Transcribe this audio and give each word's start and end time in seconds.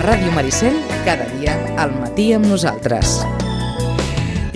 Ràdio 0.00 0.30
Maricel, 0.32 0.78
cada 1.04 1.26
dia 1.36 1.52
al 1.76 1.90
matí 1.92 2.30
amb 2.32 2.46
nosaltres. 2.48 3.18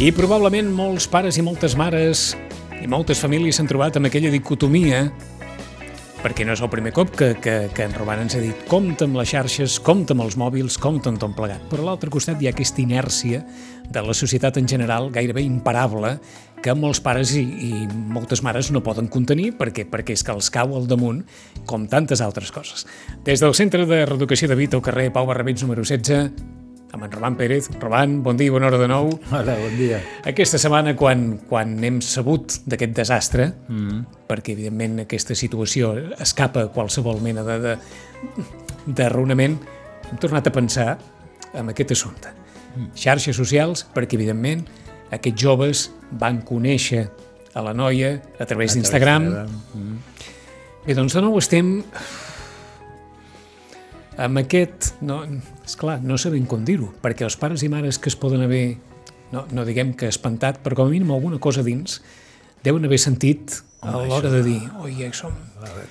I 0.01 0.09
probablement 0.17 0.71
molts 0.73 1.05
pares 1.05 1.37
i 1.37 1.45
moltes 1.45 1.75
mares 1.77 2.31
i 2.81 2.89
moltes 2.89 3.21
famílies 3.21 3.61
s'han 3.61 3.69
trobat 3.69 3.99
amb 4.01 4.09
aquella 4.09 4.33
dicotomia 4.33 5.03
perquè 6.25 6.47
no 6.49 6.55
és 6.57 6.63
el 6.65 6.71
primer 6.73 6.95
cop 6.97 7.11
que, 7.13 7.35
que, 7.37 7.69
que 7.77 7.85
en 7.85 7.93
Roman 7.93 8.23
ens 8.23 8.39
ha 8.39 8.41
dit 8.41 8.65
compta 8.71 9.05
amb 9.05 9.19
les 9.21 9.29
xarxes, 9.29 9.77
compta 9.85 10.17
amb 10.17 10.25
els 10.25 10.39
mòbils, 10.41 10.79
compta 10.81 11.13
amb 11.13 11.21
tot 11.21 11.35
plegat. 11.37 11.67
Però 11.69 11.85
a 11.85 11.91
l'altre 11.91 12.09
costat 12.13 12.41
hi 12.41 12.49
ha 12.49 12.55
aquesta 12.55 12.81
inèrcia 12.81 13.43
de 13.93 14.03
la 14.07 14.17
societat 14.17 14.57
en 14.57 14.69
general 14.71 15.11
gairebé 15.13 15.45
imparable 15.45 16.15
que 16.65 16.73
molts 16.73 17.03
pares 17.05 17.35
i, 17.37 17.45
i 17.45 17.85
moltes 17.93 18.41
mares 18.41 18.73
no 18.73 18.81
poden 18.81 19.11
contenir 19.13 19.53
perquè 19.59 19.85
perquè 19.91 20.17
és 20.17 20.25
que 20.25 20.33
els 20.33 20.49
cau 20.55 20.73
al 20.79 20.89
damunt 20.89 21.21
com 21.69 21.85
tantes 21.93 22.25
altres 22.25 22.55
coses. 22.57 22.89
Des 23.29 23.45
del 23.45 23.53
Centre 23.53 23.85
de 23.85 24.05
Reeducació 24.09 24.49
de 24.49 24.57
Vita 24.57 24.81
al 24.81 24.87
carrer 24.87 25.11
Pau 25.13 25.29
Barrabets 25.29 25.67
número 25.67 25.85
16 25.85 26.64
amb 26.95 27.05
en 27.05 27.11
Roman 27.11 27.37
Pérez. 27.37 27.69
Roman, 27.81 28.23
bon 28.23 28.37
dia, 28.39 28.53
bona 28.55 28.69
hora 28.69 28.79
de 28.79 28.87
nou. 28.89 29.09
Hola, 29.35 29.57
bon 29.59 29.75
dia. 29.77 29.99
Aquesta 30.31 30.61
setmana, 30.63 30.95
quan, 30.97 31.41
quan 31.51 31.75
hem 31.85 31.99
sabut 32.05 32.61
d'aquest 32.71 32.95
desastre, 32.95 33.49
mm. 33.67 34.05
perquè 34.31 34.55
evidentment 34.55 35.03
aquesta 35.03 35.35
situació 35.35 35.91
escapa 36.23 36.69
qualsevol 36.75 37.19
mena 37.25 37.43
de, 37.47 37.59
de, 37.65 37.75
de 38.87 39.09
raonament, 39.11 39.59
hem 40.07 40.23
tornat 40.23 40.47
a 40.47 40.55
pensar 40.55 40.89
en 41.59 41.75
aquest 41.75 41.97
assumpte. 41.97 42.31
Mm. 42.77 42.93
Xarxes 43.03 43.43
socials, 43.43 43.85
perquè 43.95 44.15
evidentment 44.21 44.63
aquests 45.15 45.43
joves 45.43 45.89
van 46.23 46.45
conèixer 46.47 47.09
a 47.55 47.63
la 47.63 47.75
noia 47.75 48.21
a 48.39 48.47
través 48.47 48.79
d'Instagram. 48.79 49.29
Mm. 49.75 49.99
Bé, 50.87 50.95
doncs 50.95 51.19
de 51.19 51.27
nou 51.27 51.43
estem 51.43 51.81
amb 54.17 54.41
aquest, 54.43 54.95
no, 55.03 55.23
esclar, 55.67 55.99
no 56.03 56.19
sabem 56.21 56.47
com 56.51 56.65
dir-ho, 56.67 56.93
perquè 57.03 57.27
els 57.27 57.37
pares 57.41 57.65
i 57.67 57.71
mares 57.73 57.99
que 57.99 58.11
es 58.13 58.17
poden 58.19 58.45
haver, 58.45 58.77
no, 59.33 59.45
no 59.53 59.65
diguem 59.67 59.95
que 59.99 60.11
espantat, 60.11 60.61
però 60.65 60.79
com 60.79 60.91
a 60.91 60.95
mínim 60.95 61.11
alguna 61.15 61.41
cosa 61.43 61.65
dins, 61.67 62.01
deuen 62.65 62.85
haver 62.87 63.01
sentit 63.03 63.59
a 63.85 63.99
l'hora 64.01 64.31
de 64.33 64.43
dir, 64.47 64.61
oi, 64.81 64.95
som 65.13 65.35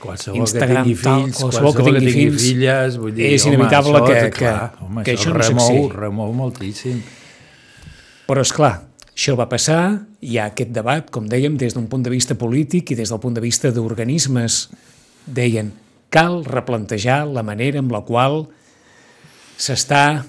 qualsevol 0.01 0.39
Instagram, 0.41 0.87
que 0.87 0.95
tingui 0.95 0.95
fills, 0.97 1.03
tal, 1.03 1.25
qualsevol, 1.27 1.73
qualsevol 1.73 1.99
que 1.99 1.99
tingui, 1.99 2.15
fills, 2.15 2.47
filles, 2.47 2.97
vull 3.01 3.13
dir, 3.13 3.27
és 3.35 3.45
inevitable 3.49 3.99
home, 3.99 4.15
això, 4.15 4.31
que, 4.31 4.39
que, 4.39 4.85
home, 4.87 5.03
que 5.05 5.13
això, 5.13 5.35
això 5.35 5.53
no 5.53 5.67
remou, 5.67 5.91
remou 5.93 6.33
moltíssim. 6.39 7.03
Però, 8.25 8.41
és 8.41 8.53
clar, 8.55 8.73
això 9.11 9.37
va 9.37 9.45
passar, 9.51 9.81
hi 10.25 10.39
ha 10.39 10.47
aquest 10.49 10.73
debat, 10.73 11.11
com 11.13 11.27
dèiem, 11.29 11.59
des 11.61 11.77
d'un 11.77 11.85
punt 11.91 12.05
de 12.05 12.13
vista 12.13 12.37
polític 12.39 12.95
i 12.95 12.97
des 12.97 13.13
del 13.13 13.21
punt 13.21 13.37
de 13.37 13.43
vista 13.43 13.69
d'organismes, 13.75 14.63
deien, 15.29 15.69
cal 16.13 16.43
replantejar 16.45 17.23
la 17.25 17.43
manera 17.45 17.81
amb 17.81 17.91
la 17.93 18.03
qual 18.05 18.43
s'està, 19.57 20.23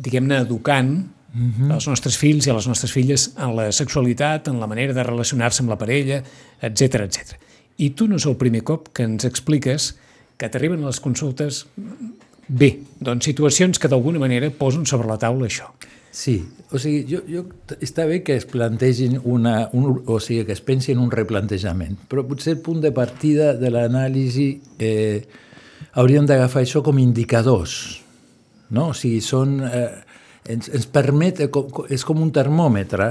diguem-ne, 0.00 0.40
educant 0.42 0.92
uh 1.00 1.40
-huh. 1.40 1.74
els 1.74 1.86
nostres 1.86 2.16
fills 2.18 2.46
i 2.46 2.52
les 2.52 2.66
nostres 2.66 2.92
filles 2.92 3.30
en 3.36 3.54
la 3.56 3.70
sexualitat, 3.72 4.48
en 4.48 4.60
la 4.60 4.66
manera 4.66 4.92
de 4.92 5.02
relacionar-se 5.02 5.62
amb 5.62 5.70
la 5.70 5.78
parella, 5.78 6.22
etc 6.60 6.94
etc. 7.06 7.36
I 7.76 7.90
tu 7.90 8.08
no 8.08 8.16
és 8.16 8.26
el 8.26 8.36
primer 8.36 8.62
cop 8.62 8.88
que 8.92 9.02
ens 9.02 9.24
expliques 9.24 9.96
que 10.36 10.48
t'arriben 10.48 10.82
a 10.82 10.86
les 10.86 11.00
consultes 11.00 11.66
bé, 12.48 12.80
doncs 13.00 13.24
situacions 13.24 13.78
que 13.78 13.88
d'alguna 13.88 14.18
manera 14.18 14.50
posen 14.50 14.86
sobre 14.86 15.08
la 15.08 15.18
taula 15.18 15.46
això. 15.46 15.70
Sí, 16.10 16.42
o 16.74 16.78
sigui, 16.82 17.04
jo, 17.06 17.20
jo, 17.30 17.44
està 17.78 18.02
bé 18.10 18.18
que 18.26 18.34
es 18.34 18.46
plantegin 18.50 19.20
una, 19.22 19.68
un, 19.78 19.92
o 20.10 20.18
sigui, 20.18 20.42
que 20.48 20.56
es 20.56 20.62
pensi 20.66 20.90
en 20.90 20.98
un 21.02 21.12
replantejament, 21.14 22.00
però 22.10 22.24
potser 22.26 22.56
el 22.56 22.64
punt 22.66 22.82
de 22.82 22.90
partida 22.94 23.52
de 23.54 23.70
l'anàlisi 23.70 24.48
eh, 24.82 25.22
hauríem 25.94 26.26
d'agafar 26.26 26.64
això 26.64 26.82
com 26.82 26.98
indicadors, 26.98 28.00
no? 28.74 28.90
O 28.90 28.98
sigui, 28.98 29.22
són, 29.22 29.60
eh, 29.70 29.86
ens, 30.50 30.72
ens 30.74 30.90
permet, 30.90 31.44
eh, 31.46 31.50
és 31.94 32.06
com 32.06 32.26
un 32.26 32.34
termòmetre 32.34 33.10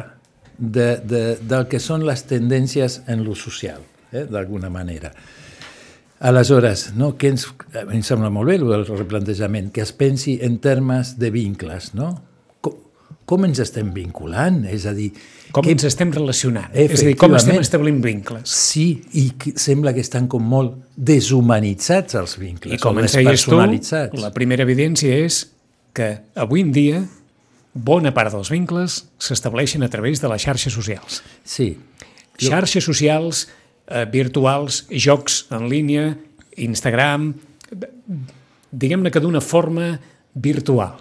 de, 0.59 0.91
de, 0.99 1.25
del 1.39 1.69
que 1.71 1.79
són 1.79 2.03
les 2.03 2.27
tendències 2.27 3.05
en 3.07 3.23
lo 3.23 3.35
social, 3.35 3.79
eh, 4.11 4.27
d'alguna 4.27 4.67
manera. 4.67 5.15
Aleshores, 6.19 6.89
no, 6.99 7.13
que 7.15 7.31
ens, 7.31 7.47
em 7.79 8.01
sembla 8.03 8.27
molt 8.27 8.51
bé 8.51 8.59
el 8.59 8.83
replantejament, 8.89 9.71
que 9.71 9.87
es 9.87 9.95
pensi 9.95 10.41
en 10.43 10.59
termes 10.59 11.15
de 11.15 11.31
vincles, 11.31 11.93
no? 11.95 12.17
Com 13.29 13.45
ens 13.45 13.61
estem 13.61 13.91
vinculant? 13.93 14.63
És 14.69 14.87
a 14.89 14.93
dir... 14.97 15.11
Com 15.53 15.65
que, 15.65 15.73
ens 15.73 15.85
estem 15.85 16.11
relacionant? 16.13 16.69
És 16.73 17.01
a 17.01 17.05
dir, 17.07 17.15
com 17.17 17.33
estem 17.37 17.59
establint 17.61 17.99
vincles? 18.01 18.49
Sí, 18.49 18.87
i 19.17 19.29
que 19.37 19.53
sembla 19.57 19.93
que 19.93 20.01
estan 20.05 20.27
com 20.29 20.45
molt 20.45 20.75
deshumanitzats 20.95 22.17
els 22.19 22.35
vincles. 22.41 22.73
I 22.77 22.81
com 22.81 22.97
ens 23.01 23.17
deies 23.17 23.45
tu, 23.45 23.57
la 24.21 24.33
primera 24.33 24.65
evidència 24.65 25.21
és 25.25 25.43
que 25.97 26.11
avui 26.37 26.65
en 26.65 26.73
dia 26.73 27.03
bona 27.73 28.13
part 28.15 28.33
dels 28.33 28.49
vincles 28.53 29.03
s'estableixen 29.21 29.85
a 29.85 29.89
través 29.93 30.21
de 30.21 30.29
les 30.31 30.45
xarxes 30.45 30.73
socials. 30.73 31.21
Sí. 31.43 31.71
Jo... 32.39 32.49
Xarxes 32.49 32.85
socials, 32.85 33.45
eh, 33.89 34.05
virtuals, 34.09 34.83
jocs 34.89 35.43
en 35.53 35.69
línia, 35.69 36.11
Instagram, 36.57 37.31
diguem-ne 38.69 39.13
que 39.13 39.21
d'una 39.21 39.41
forma 39.41 39.93
virtual. 40.33 40.97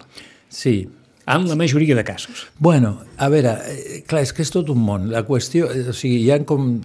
Sí, 0.49 0.87
en 1.29 1.47
la 1.47 1.55
majoria 1.55 1.95
de 1.95 2.03
casos. 2.03 2.47
Bueno, 2.57 3.03
a 3.17 3.29
veure, 3.29 3.57
eh, 3.67 4.03
clar, 4.07 4.23
és 4.25 4.33
que 4.33 4.41
és 4.41 4.49
tot 4.51 4.69
un 4.73 4.81
món. 4.81 5.09
La 5.13 5.25
qüestió, 5.27 5.69
eh, 5.69 5.89
o 5.89 5.93
sigui, 5.93 6.23
hi 6.25 6.31
ha 6.33 6.39
com 6.45 6.79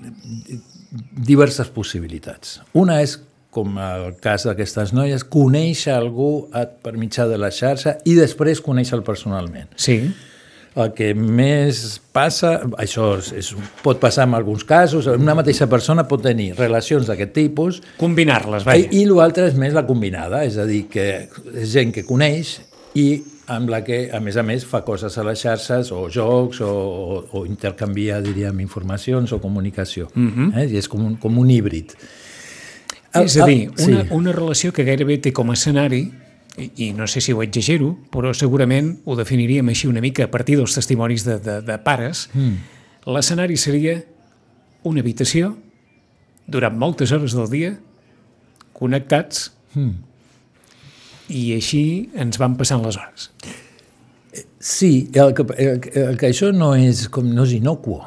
diverses 1.17 1.71
possibilitats. 1.73 2.61
Una 2.77 3.01
és, 3.03 3.17
com 3.55 3.79
el 3.79 4.17
cas 4.23 4.45
d'aquestes 4.49 4.93
noies, 4.93 5.25
conèixer 5.25 5.95
algú 5.95 6.49
per 6.53 6.97
mitjà 6.99 7.29
de 7.31 7.39
la 7.39 7.53
xarxa 7.55 7.99
i 8.05 8.17
després 8.19 8.61
conèixer-lo 8.61 9.07
personalment. 9.07 9.71
Sí. 9.77 10.01
El 10.75 10.91
que 10.91 11.13
més 11.15 12.01
passa, 12.13 12.57
això 12.83 13.13
és, 13.21 13.29
és, 13.39 13.53
pot 13.85 14.01
passar 14.03 14.27
en 14.27 14.35
alguns 14.35 14.65
casos, 14.67 15.07
una 15.07 15.37
mateixa 15.39 15.69
persona 15.71 16.03
pot 16.11 16.25
tenir 16.25 16.51
relacions 16.59 17.07
d'aquest 17.07 17.31
tipus... 17.33 17.79
Combinar-les, 18.01 18.67
vaja. 18.67 18.89
I, 18.91 19.05
i 19.05 19.07
l'altre 19.07 19.47
és 19.53 19.55
més 19.55 19.73
la 19.73 19.85
combinada, 19.87 20.43
és 20.43 20.59
a 20.59 20.67
dir, 20.67 20.89
que 20.91 21.07
és 21.55 21.71
gent 21.71 21.95
que 21.95 22.03
coneix 22.09 22.57
i 22.99 23.07
amb 23.47 23.69
la 23.69 23.83
que, 23.85 24.09
a 24.13 24.21
més 24.25 24.37
a 24.41 24.45
més, 24.47 24.65
fa 24.67 24.81
coses 24.87 25.17
a 25.19 25.25
les 25.27 25.41
xarxes, 25.45 25.91
o 25.93 26.07
jocs, 26.13 26.61
o, 26.65 26.71
o, 26.71 27.19
o 27.41 27.45
intercanvia, 27.47 28.21
diríem, 28.25 28.61
informacions 28.65 29.33
o 29.33 29.41
comunicació. 29.41 30.09
Uh 30.15 30.21
mhm. 30.21 30.53
-huh. 30.53 30.59
eh? 30.63 30.73
I 30.73 30.77
és 30.77 30.89
com 30.89 31.05
un, 31.05 31.17
com 31.17 31.39
un 31.39 31.51
híbrid. 31.51 31.93
És 33.15 33.37
a 33.37 33.47
dir, 33.47 33.69
una, 33.69 34.03
sí. 34.03 34.09
una 34.11 34.33
relació 34.33 34.73
que 34.73 34.85
gairebé 34.85 35.19
té 35.19 35.33
com 35.33 35.51
a 35.51 35.53
escenari, 35.53 36.11
i, 36.57 36.71
i 36.77 36.93
no 36.93 37.07
sé 37.07 37.21
si 37.21 37.33
ho 37.33 37.43
exagero, 37.43 37.99
però 38.11 38.33
segurament 38.35 39.01
ho 39.05 39.17
definiríem 39.17 39.69
així 39.69 39.87
una 39.87 40.01
mica 40.01 40.25
a 40.25 40.31
partir 40.31 40.57
dels 40.57 40.75
testimonis 40.75 41.25
de, 41.25 41.39
de, 41.39 41.61
de 41.63 41.79
pares, 41.79 42.31
mm. 42.35 42.55
l'escenari 43.07 43.57
seria 43.57 44.05
una 44.83 45.01
habitació 45.01 45.57
durant 46.47 46.77
moltes 46.77 47.13
hores 47.13 47.35
del 47.35 47.51
dia, 47.51 47.79
connectats, 48.73 49.53
mm 49.75 50.14
i 51.29 51.53
així 51.57 51.85
ens 52.21 52.41
van 52.41 52.57
passant 52.59 52.83
les 52.85 52.99
hores. 53.01 53.31
Sí, 54.59 55.11
el 55.13 55.35
que, 55.37 55.47
el, 55.61 55.81
el 56.09 56.19
que 56.19 56.31
això 56.33 56.51
no 56.53 56.73
és, 56.77 57.07
com, 57.13 57.29
no 57.37 57.45
és 57.47 57.55
inocuo. 57.59 58.03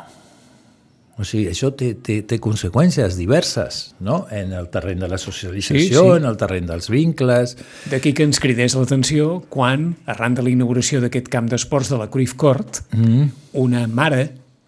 O 1.17 1.25
sigui, 1.25 1.47
això 1.49 1.71
té, 1.73 1.95
té, 2.05 2.19
té 2.29 2.37
conseqüències 2.41 3.15
diverses, 3.17 3.79
no? 4.05 4.19
En 4.33 4.51
el 4.53 4.67
terreny 4.73 4.99
de 5.01 5.07
la 5.09 5.17
socialització, 5.17 5.87
sí, 5.87 6.09
sí. 6.11 6.17
en 6.19 6.27
el 6.29 6.37
terreny 6.37 6.67
dels 6.69 6.91
vincles... 6.93 7.55
D'aquí 7.89 8.13
que 8.13 8.27
ens 8.27 8.37
cridés 8.41 8.75
l'atenció 8.77 9.39
quan, 9.49 9.95
arran 10.05 10.37
de 10.37 10.45
la 10.45 10.53
inauguració 10.53 11.01
d'aquest 11.01 11.31
camp 11.33 11.49
d'esports 11.49 11.89
de 11.89 11.97
la 11.97 12.11
Cruyff 12.13 12.37
Court, 12.37 12.83
mm. 12.93 13.25
una 13.57 13.87
mare 13.89 14.27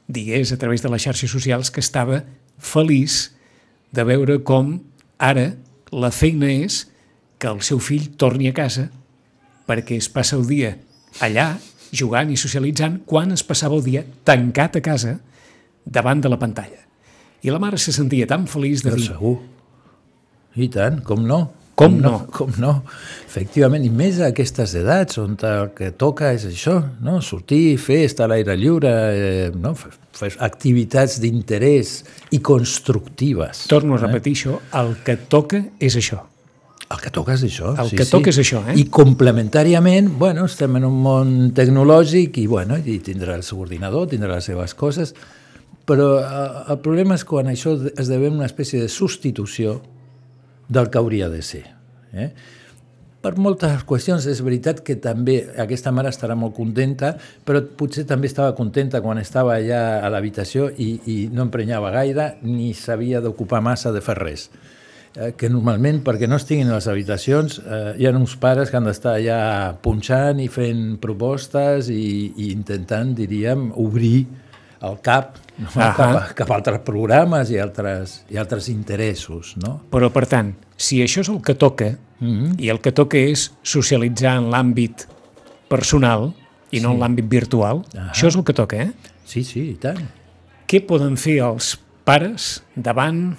digués 0.09 0.49
a 0.53 0.57
través 0.57 0.81
de 0.81 0.89
les 0.89 1.05
xarxes 1.05 1.29
socials 1.29 1.69
que 1.69 1.85
estava 1.85 2.23
feliç 2.57 3.27
de 3.93 4.05
veure 4.09 4.39
com 4.41 4.79
ara 5.21 5.51
la 5.93 6.09
feina 6.09 6.49
és 6.49 6.87
que 7.39 7.47
el 7.47 7.61
seu 7.65 7.79
fill 7.79 8.11
torni 8.19 8.49
a 8.49 8.55
casa 8.55 8.89
perquè 9.69 9.97
es 9.97 10.09
passa 10.11 10.37
el 10.37 10.45
dia 10.49 10.75
allà 11.23 11.53
jugant 11.95 12.29
i 12.29 12.37
socialitzant 12.37 13.01
quan 13.09 13.31
es 13.33 13.45
passava 13.45 13.77
el 13.79 13.85
dia 13.85 14.03
tancat 14.27 14.77
a 14.77 14.83
casa 14.85 15.15
davant 15.85 16.21
de 16.21 16.29
la 16.29 16.37
pantalla. 16.37 16.83
I 17.41 17.53
la 17.53 17.61
mare 17.61 17.79
se 17.79 17.93
sentia 17.95 18.27
tan 18.27 18.45
feliç 18.47 18.83
de 18.83 18.91
Però 18.91 18.99
dir... 18.99 19.07
segur. 19.07 19.37
I 20.59 20.67
tant, 20.73 20.99
com 21.05 21.23
no? 21.25 21.39
Com, 21.79 21.93
com 21.93 22.01
no? 22.01 22.11
no? 22.11 22.31
Com 22.35 22.55
no? 22.59 22.71
Efectivament, 23.23 23.85
i 23.87 23.91
més 23.93 24.17
a 24.19 24.33
aquestes 24.33 24.73
edats, 24.75 25.15
on 25.21 25.37
el 25.47 25.69
que 25.77 25.93
toca 25.95 26.33
és 26.35 26.43
això, 26.49 26.75
no? 27.05 27.21
sortir, 27.23 27.77
fer, 27.79 28.01
estar 28.09 28.27
a 28.27 28.33
l'aire 28.33 28.57
lliure, 28.59 28.91
eh, 29.15 29.45
no? 29.55 29.71
fer 29.79 30.33
activitats 30.43 31.21
d'interès 31.23 31.93
i 32.35 32.41
constructives. 32.43 33.63
Torno 33.71 33.95
a 33.95 34.01
repetir 34.03 34.35
eh? 34.35 34.41
això, 34.41 34.59
el 34.81 34.97
que 35.05 35.15
toca 35.31 35.63
és 35.79 35.95
això. 35.95 36.25
El 36.89 37.01
que 37.03 37.11
toca 37.13 37.35
és 37.37 37.43
això. 37.45 37.75
El 37.77 37.91
sí, 37.91 37.97
que 37.99 38.05
sí. 38.07 38.11
toca 38.15 38.31
és 38.31 38.39
això, 38.41 38.63
eh? 38.71 38.75
I 38.81 38.87
complementàriament, 38.89 40.09
bueno, 40.21 40.47
estem 40.49 40.79
en 40.79 40.87
un 40.87 40.95
món 41.03 41.33
tecnològic 41.57 42.39
i, 42.41 42.47
bueno, 42.49 42.79
i 42.81 42.97
tindrà 43.05 43.35
el 43.37 43.45
seu 43.45 43.61
ordinador, 43.61 44.07
tindrà 44.09 44.39
les 44.39 44.49
seves 44.49 44.73
coses, 44.77 45.13
però 45.89 46.07
eh, 46.17 46.47
el 46.73 46.79
problema 46.81 47.17
és 47.19 47.25
quan 47.29 47.51
això 47.51 47.75
esdevé 47.93 48.31
una 48.33 48.49
espècie 48.49 48.81
de 48.81 48.89
substitució 48.89 49.79
del 50.69 50.89
que 50.89 50.97
hauria 51.01 51.29
de 51.29 51.43
ser. 51.45 51.67
Eh? 52.09 52.31
per 53.21 53.35
moltes 53.35 53.83
qüestions. 53.87 54.25
És 54.31 54.41
veritat 54.45 54.81
que 54.85 54.95
també 55.01 55.41
aquesta 55.59 55.91
mare 55.95 56.11
estarà 56.13 56.37
molt 56.39 56.55
contenta, 56.57 57.13
però 57.45 57.61
potser 57.79 58.05
també 58.07 58.29
estava 58.31 58.55
contenta 58.57 59.03
quan 59.03 59.19
estava 59.21 59.57
allà 59.57 59.99
a 59.99 60.11
l'habitació 60.13 60.69
i, 60.77 60.89
i 61.05 61.17
no 61.33 61.45
emprenyava 61.47 61.91
gaire 61.95 62.31
ni 62.47 62.73
s'havia 62.73 63.21
d'ocupar 63.23 63.61
massa 63.65 63.93
de 63.95 64.03
fer 64.05 64.17
res. 64.19 64.49
Eh, 65.17 65.31
que 65.33 65.49
normalment, 65.49 66.03
perquè 66.05 66.27
no 66.29 66.37
estiguin 66.37 66.69
a 66.69 66.75
les 66.77 66.87
habitacions, 66.87 67.57
eh, 67.65 67.95
hi 67.97 68.05
ha 68.05 68.11
uns 68.13 68.35
pares 68.37 68.69
que 68.69 68.77
han 68.77 68.85
d'estar 68.85 69.15
allà 69.17 69.39
punxant 69.81 70.37
i 70.43 70.45
fent 70.53 70.99
propostes 71.01 71.89
i, 71.89 72.29
i 72.37 72.51
intentant, 72.53 73.15
diríem, 73.17 73.71
obrir 73.81 74.27
el 74.85 74.99
cap 75.01 75.39
no? 75.57 75.67
cap, 75.73 75.99
a, 76.05 76.21
cap 76.37 76.51
a 76.51 76.59
altres 76.59 76.83
programes 76.85 77.49
i 77.49 77.57
altres, 77.57 78.19
i 78.29 78.37
altres 78.37 78.69
interessos. 78.69 79.55
No? 79.63 79.79
Però, 79.89 80.11
per 80.13 80.27
tant, 80.29 80.53
si 80.77 81.01
això 81.01 81.25
és 81.25 81.33
el 81.33 81.41
que 81.41 81.57
toca, 81.57 81.89
mm 82.19 82.29
-hmm. 82.29 82.53
i 82.61 82.69
el 82.69 82.79
que 82.79 82.93
toca 82.93 83.17
és 83.17 83.49
socialitzar 83.63 84.37
en 84.37 84.51
l'àmbit 84.53 85.07
personal 85.67 86.33
i 86.71 86.79
no 86.79 86.89
sí. 86.89 86.95
en 86.95 87.01
l'àmbit 87.01 87.27
virtual, 87.27 87.83
ah 87.97 88.11
això 88.13 88.27
és 88.27 88.35
el 88.35 88.43
que 88.43 88.53
toca, 88.53 88.77
eh? 88.77 88.91
Sí, 89.25 89.43
sí, 89.43 89.71
i 89.71 89.75
tant. 89.75 90.05
Què 90.67 90.85
poden 90.85 91.17
fer 91.17 91.41
els 91.41 91.79
pares 92.05 92.61
davant 92.75 93.37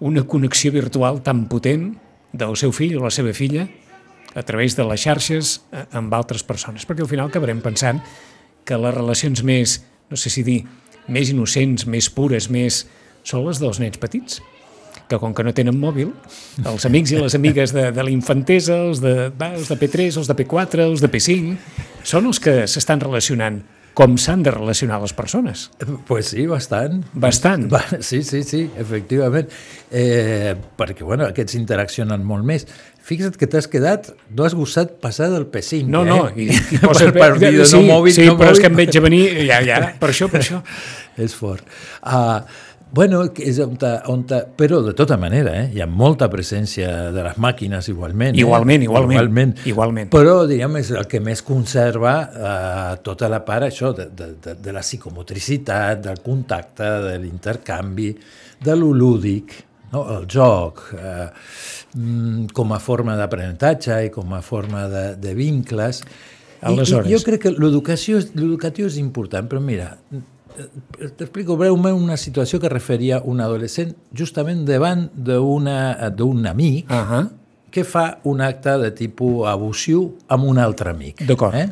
una 0.00 0.24
connexió 0.26 0.72
virtual 0.72 1.22
tan 1.22 1.46
potent 1.50 1.92
del 2.32 2.56
seu 2.60 2.72
fill 2.72 2.98
o 2.98 3.04
la 3.04 3.12
seva 3.14 3.32
filla 3.34 3.66
a 4.34 4.42
través 4.46 4.76
de 4.76 4.84
les 4.86 5.02
xarxes 5.02 5.54
eh, 5.72 5.86
amb 5.98 6.12
altres 6.14 6.44
persones? 6.46 6.86
Perquè 6.86 7.04
al 7.04 7.10
final 7.10 7.30
acabarem 7.30 7.62
pensant 7.64 8.02
que 8.68 8.78
les 8.78 8.94
relacions 8.94 9.42
més, 9.42 9.80
no 10.10 10.18
sé 10.20 10.30
si 10.30 10.44
dir, 10.44 10.60
més 11.08 11.32
innocents, 11.32 11.88
més 11.88 12.10
pures, 12.12 12.50
més... 12.52 12.86
són 13.28 13.42
les 13.44 13.58
dels 13.60 13.76
nens 13.80 13.98
petits 14.00 14.38
que 15.08 15.18
com 15.18 15.32
que 15.34 15.44
no 15.44 15.54
tenen 15.56 15.76
mòbil, 15.80 16.10
els 16.68 16.84
amics 16.84 17.14
i 17.14 17.18
les 17.18 17.34
amigues 17.34 17.72
de, 17.72 17.86
de 17.96 18.04
la 18.04 18.12
infantesa, 18.12 18.76
els 18.88 19.00
de, 19.00 19.30
va, 19.32 19.54
els 19.56 19.70
de 19.70 19.76
P3, 19.80 20.18
els 20.20 20.28
de 20.28 20.36
P4, 20.36 20.84
els 20.84 21.00
de 21.00 21.08
P5, 21.08 21.54
són 22.04 22.28
els 22.28 22.40
que 22.44 22.66
s'estan 22.68 23.00
relacionant 23.00 23.62
com 23.98 24.14
s'han 24.14 24.44
de 24.46 24.52
relacionar 24.54 25.00
les 25.02 25.12
persones. 25.12 25.64
Pues 26.06 26.28
sí, 26.30 26.46
bastant. 26.46 27.00
Bastant. 27.18 27.66
Sí, 27.98 28.22
sí, 28.22 28.44
sí, 28.46 28.60
efectivament. 28.78 29.50
Eh, 29.90 30.54
perquè, 30.78 31.02
bueno, 31.02 31.26
aquests 31.26 31.56
interaccionen 31.58 32.22
molt 32.26 32.46
més. 32.46 32.68
Fixa't 33.08 33.34
que 33.40 33.48
t'has 33.50 33.66
quedat, 33.72 34.12
no 34.36 34.46
has 34.46 34.54
gostat 34.54 34.98
passar 35.02 35.30
del 35.32 35.48
P5, 35.50 35.88
no, 35.90 36.04
eh? 36.04 36.12
No, 36.12 36.20
i, 36.36 36.46
i 36.46 36.78
posa 36.84 37.08
per, 37.08 37.24
per 37.24 37.30
vídeo, 37.40 37.66
sí, 37.66 37.80
no 37.80 37.82
mòbil, 37.88 38.14
sí, 38.14 38.28
no 38.28 38.36
però 38.38 38.52
mòbil. 38.52 38.60
és 38.60 38.62
que 38.62 38.70
em 38.70 38.78
veig 38.78 39.00
a 39.00 39.04
venir, 39.08 39.22
ja, 39.48 39.60
ja, 39.66 39.80
per 39.98 40.12
això, 40.12 40.30
per 40.30 40.42
això. 40.44 40.62
és 41.18 41.34
fort. 41.34 41.66
Uh, 41.98 42.38
Bueno, 42.90 43.20
és 43.44 43.58
on, 43.60 43.74
ta, 43.76 43.98
on 44.08 44.22
ta, 44.28 44.38
però 44.56 44.78
de 44.80 44.94
tota 44.96 45.18
manera, 45.20 45.52
eh, 45.60 45.66
hi 45.76 45.82
ha 45.84 45.86
molta 45.86 46.30
presència 46.32 47.10
de 47.12 47.24
les 47.26 47.36
màquines 47.36 47.90
igualment. 47.92 48.38
Igualment, 48.40 48.80
eh? 48.80 48.88
igualment. 48.88 49.18
igualment. 49.18 49.52
igualment. 49.68 50.10
Però, 50.14 50.38
diríem, 50.48 50.78
és 50.80 50.94
el 50.96 51.04
que 51.10 51.20
més 51.20 51.42
conserva 51.44 52.14
eh, 52.24 52.94
tota 53.04 53.28
la 53.28 53.42
part, 53.44 53.66
això, 53.68 53.92
de, 53.96 54.08
de, 54.16 54.30
de, 54.40 54.54
de 54.64 54.72
la 54.72 54.80
psicomotricitat, 54.80 56.00
del 56.06 56.22
contacte, 56.24 56.88
de 57.04 57.18
l'intercanvi, 57.20 58.14
de 58.64 58.78
lo 58.78 58.94
lúdic, 58.96 59.52
no? 59.92 60.06
el 60.16 60.24
joc, 60.32 60.86
eh, 60.96 61.28
com 62.56 62.72
a 62.72 62.80
forma 62.80 63.18
d'aprenentatge 63.20 64.00
i 64.08 64.10
com 64.14 64.32
a 64.32 64.40
forma 64.40 64.88
de, 64.88 65.04
de 65.20 65.36
vincles. 65.36 66.00
Aleshores... 66.64 67.04
I, 67.04 67.12
i 67.12 67.18
jo 67.18 67.22
crec 67.26 67.44
que 67.44 67.54
l'educació 67.54 68.24
és 68.88 68.98
important, 68.98 69.44
però 69.44 69.60
mira, 69.60 69.92
t'explico 71.16 71.56
breument 71.56 71.94
una 71.94 72.16
situació 72.16 72.58
que 72.60 72.70
referia 72.72 73.20
un 73.24 73.40
adolescent 73.40 73.92
justament 74.16 74.64
davant 74.66 75.08
d'un 75.14 76.46
amic 76.46 76.90
uh 76.90 76.94
-huh. 76.94 77.28
que 77.70 77.84
fa 77.84 78.18
un 78.24 78.40
acte 78.40 78.78
de 78.78 78.90
tipus 78.90 79.46
abusiu 79.46 80.16
amb 80.28 80.44
un 80.44 80.58
altre 80.58 80.90
amic. 80.90 81.26
D'acord. 81.26 81.54
Eh? 81.54 81.68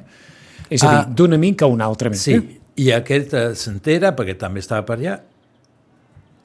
És 0.71 0.83
a 0.83 0.91
dir, 0.91 0.99
ah, 0.99 1.07
d'un 1.09 1.33
amic 1.33 1.63
a 1.63 1.67
un 1.67 1.81
altre 1.81 2.09
amic. 2.09 2.21
Sí, 2.21 2.33
eh? 2.33 2.61
i 2.77 2.91
aquest 2.93 3.35
eh, 3.35 3.55
s'entera, 3.55 4.15
perquè 4.17 4.37
també 4.37 4.61
estava 4.61 4.83
per 4.83 4.99
allà, 4.99 5.21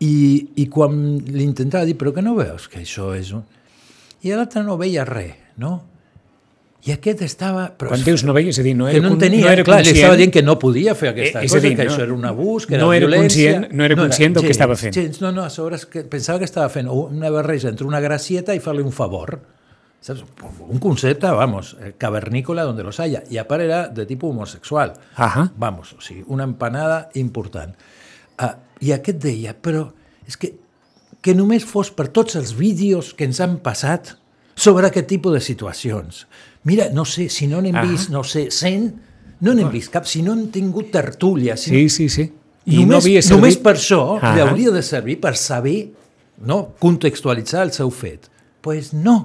i, 0.01 0.49
i 0.55 0.67
quan 0.67 0.95
li 1.27 1.43
intentava 1.43 1.85
dir, 1.85 1.95
però 1.95 2.13
que 2.13 2.21
no 2.21 2.35
veus 2.35 2.67
que 2.67 2.79
això 2.81 3.11
és 3.17 3.31
un... 3.31 3.43
I 4.21 4.33
l'altre 4.33 4.63
no 4.63 4.77
veia 4.77 5.03
res, 5.05 5.33
no? 5.57 5.90
I 6.81 6.95
aquest 6.95 7.19
estava... 7.21 7.67
Però 7.77 7.91
Quan 7.91 8.01
dius 8.01 8.23
no 8.25 8.33
veia, 8.33 8.49
és 8.49 8.57
a 8.57 8.63
dir, 8.65 8.73
no 8.77 8.87
era, 8.89 8.97
que 8.97 9.05
no, 9.05 9.17
tenia, 9.21 9.43
no 9.45 9.51
era 9.51 9.65
clar, 9.65 9.81
conscient... 9.83 9.97
li 9.97 10.01
estava 10.01 10.17
dient 10.17 10.31
que 10.33 10.41
no 10.41 10.55
podia 10.57 10.95
fer 10.97 11.11
aquesta 11.11 11.43
eh, 11.43 11.45
cosa, 11.45 11.59
dir, 11.61 11.75
que 11.77 11.85
no, 11.85 11.93
això 11.93 12.05
era 12.07 12.15
un 12.15 12.25
abús, 12.25 12.65
que 12.65 12.77
era 12.77 12.83
no 12.83 12.93
era 12.95 13.05
violència... 13.05 13.51
Conscient, 13.53 13.75
no 13.77 13.85
era 13.85 13.97
conscient 13.99 14.33
no 14.33 14.39
era, 14.39 14.41
del 14.41 14.41
gens, 14.41 14.47
que 14.47 14.55
estava 14.55 14.77
fent. 14.81 14.95
Gens, 14.97 15.19
no, 15.21 15.31
no, 15.35 15.43
a 15.45 15.53
sobre 15.53 15.77
que 15.91 16.01
pensava 16.09 16.41
que 16.41 16.49
estava 16.49 16.71
fent 16.73 16.89
una 16.89 17.29
barreja 17.29 17.69
entre 17.69 17.85
una 17.85 18.01
gracieta 18.01 18.55
i 18.57 18.63
fer-li 18.63 18.81
un 18.81 18.95
favor. 18.95 19.37
¿Sabes? 20.01 20.23
Un 20.65 20.79
concepte, 20.79 21.29
vamos, 21.29 21.77
eh, 21.79 21.93
cavernícola 21.95 22.63
donde 22.63 22.81
los 22.81 22.99
haya. 22.99 23.21
I 23.29 23.37
a 23.37 23.45
part 23.47 23.61
era 23.61 23.83
de 23.87 24.07
tipus 24.09 24.31
homosexual. 24.31 24.95
Ajá. 25.13 25.51
Vamos, 25.55 25.93
o 25.93 26.01
sigui, 26.01 26.25
una 26.25 26.43
empanada 26.43 27.11
important. 27.13 27.77
Uh, 28.41 28.55
I 28.81 28.95
aquest 28.97 29.21
deia, 29.21 29.53
però 29.53 29.91
és 30.25 30.39
que, 30.41 30.55
que 31.21 31.37
només 31.37 31.61
fos 31.69 31.93
per 31.93 32.07
tots 32.09 32.33
els 32.39 32.55
vídeos 32.57 33.13
que 33.13 33.29
ens 33.29 33.37
han 33.45 33.59
passat 33.61 34.15
sobre 34.57 34.89
aquest 34.89 35.05
tipus 35.13 35.37
de 35.37 35.43
situacions. 35.45 36.25
Mira, 36.63 36.89
no 36.93 37.05
sé, 37.09 37.29
si 37.29 37.47
no 37.49 37.61
n'hem 37.61 37.77
vist, 37.89 38.11
no 38.13 38.23
sé, 38.23 38.49
100, 38.53 38.91
no 39.41 39.53
n'hem 39.57 39.71
vist 39.73 39.89
cap, 39.93 40.05
si 40.05 40.21
no 40.21 40.35
hem 40.37 40.47
tingut 40.53 40.91
tertúlia... 40.93 41.57
Si 41.57 41.71
sí, 41.73 41.87
sí, 41.89 42.09
sí. 42.09 42.27
I 42.69 42.77
només, 42.77 42.91
no 42.91 42.97
havia 42.99 43.21
servit... 43.25 43.39
només 43.39 43.55
per 43.57 43.73
això 43.73 44.01
ah 44.21 44.35
li 44.35 44.43
hauria 44.43 44.73
de 44.75 44.83
servir 44.85 45.15
per 45.21 45.33
saber, 45.39 45.79
no, 46.45 46.59
contextualitzar 46.81 47.63
el 47.65 47.71
seu 47.73 47.89
fet. 47.89 48.27
Doncs 48.27 48.61
pues 48.61 48.91
no, 48.93 49.15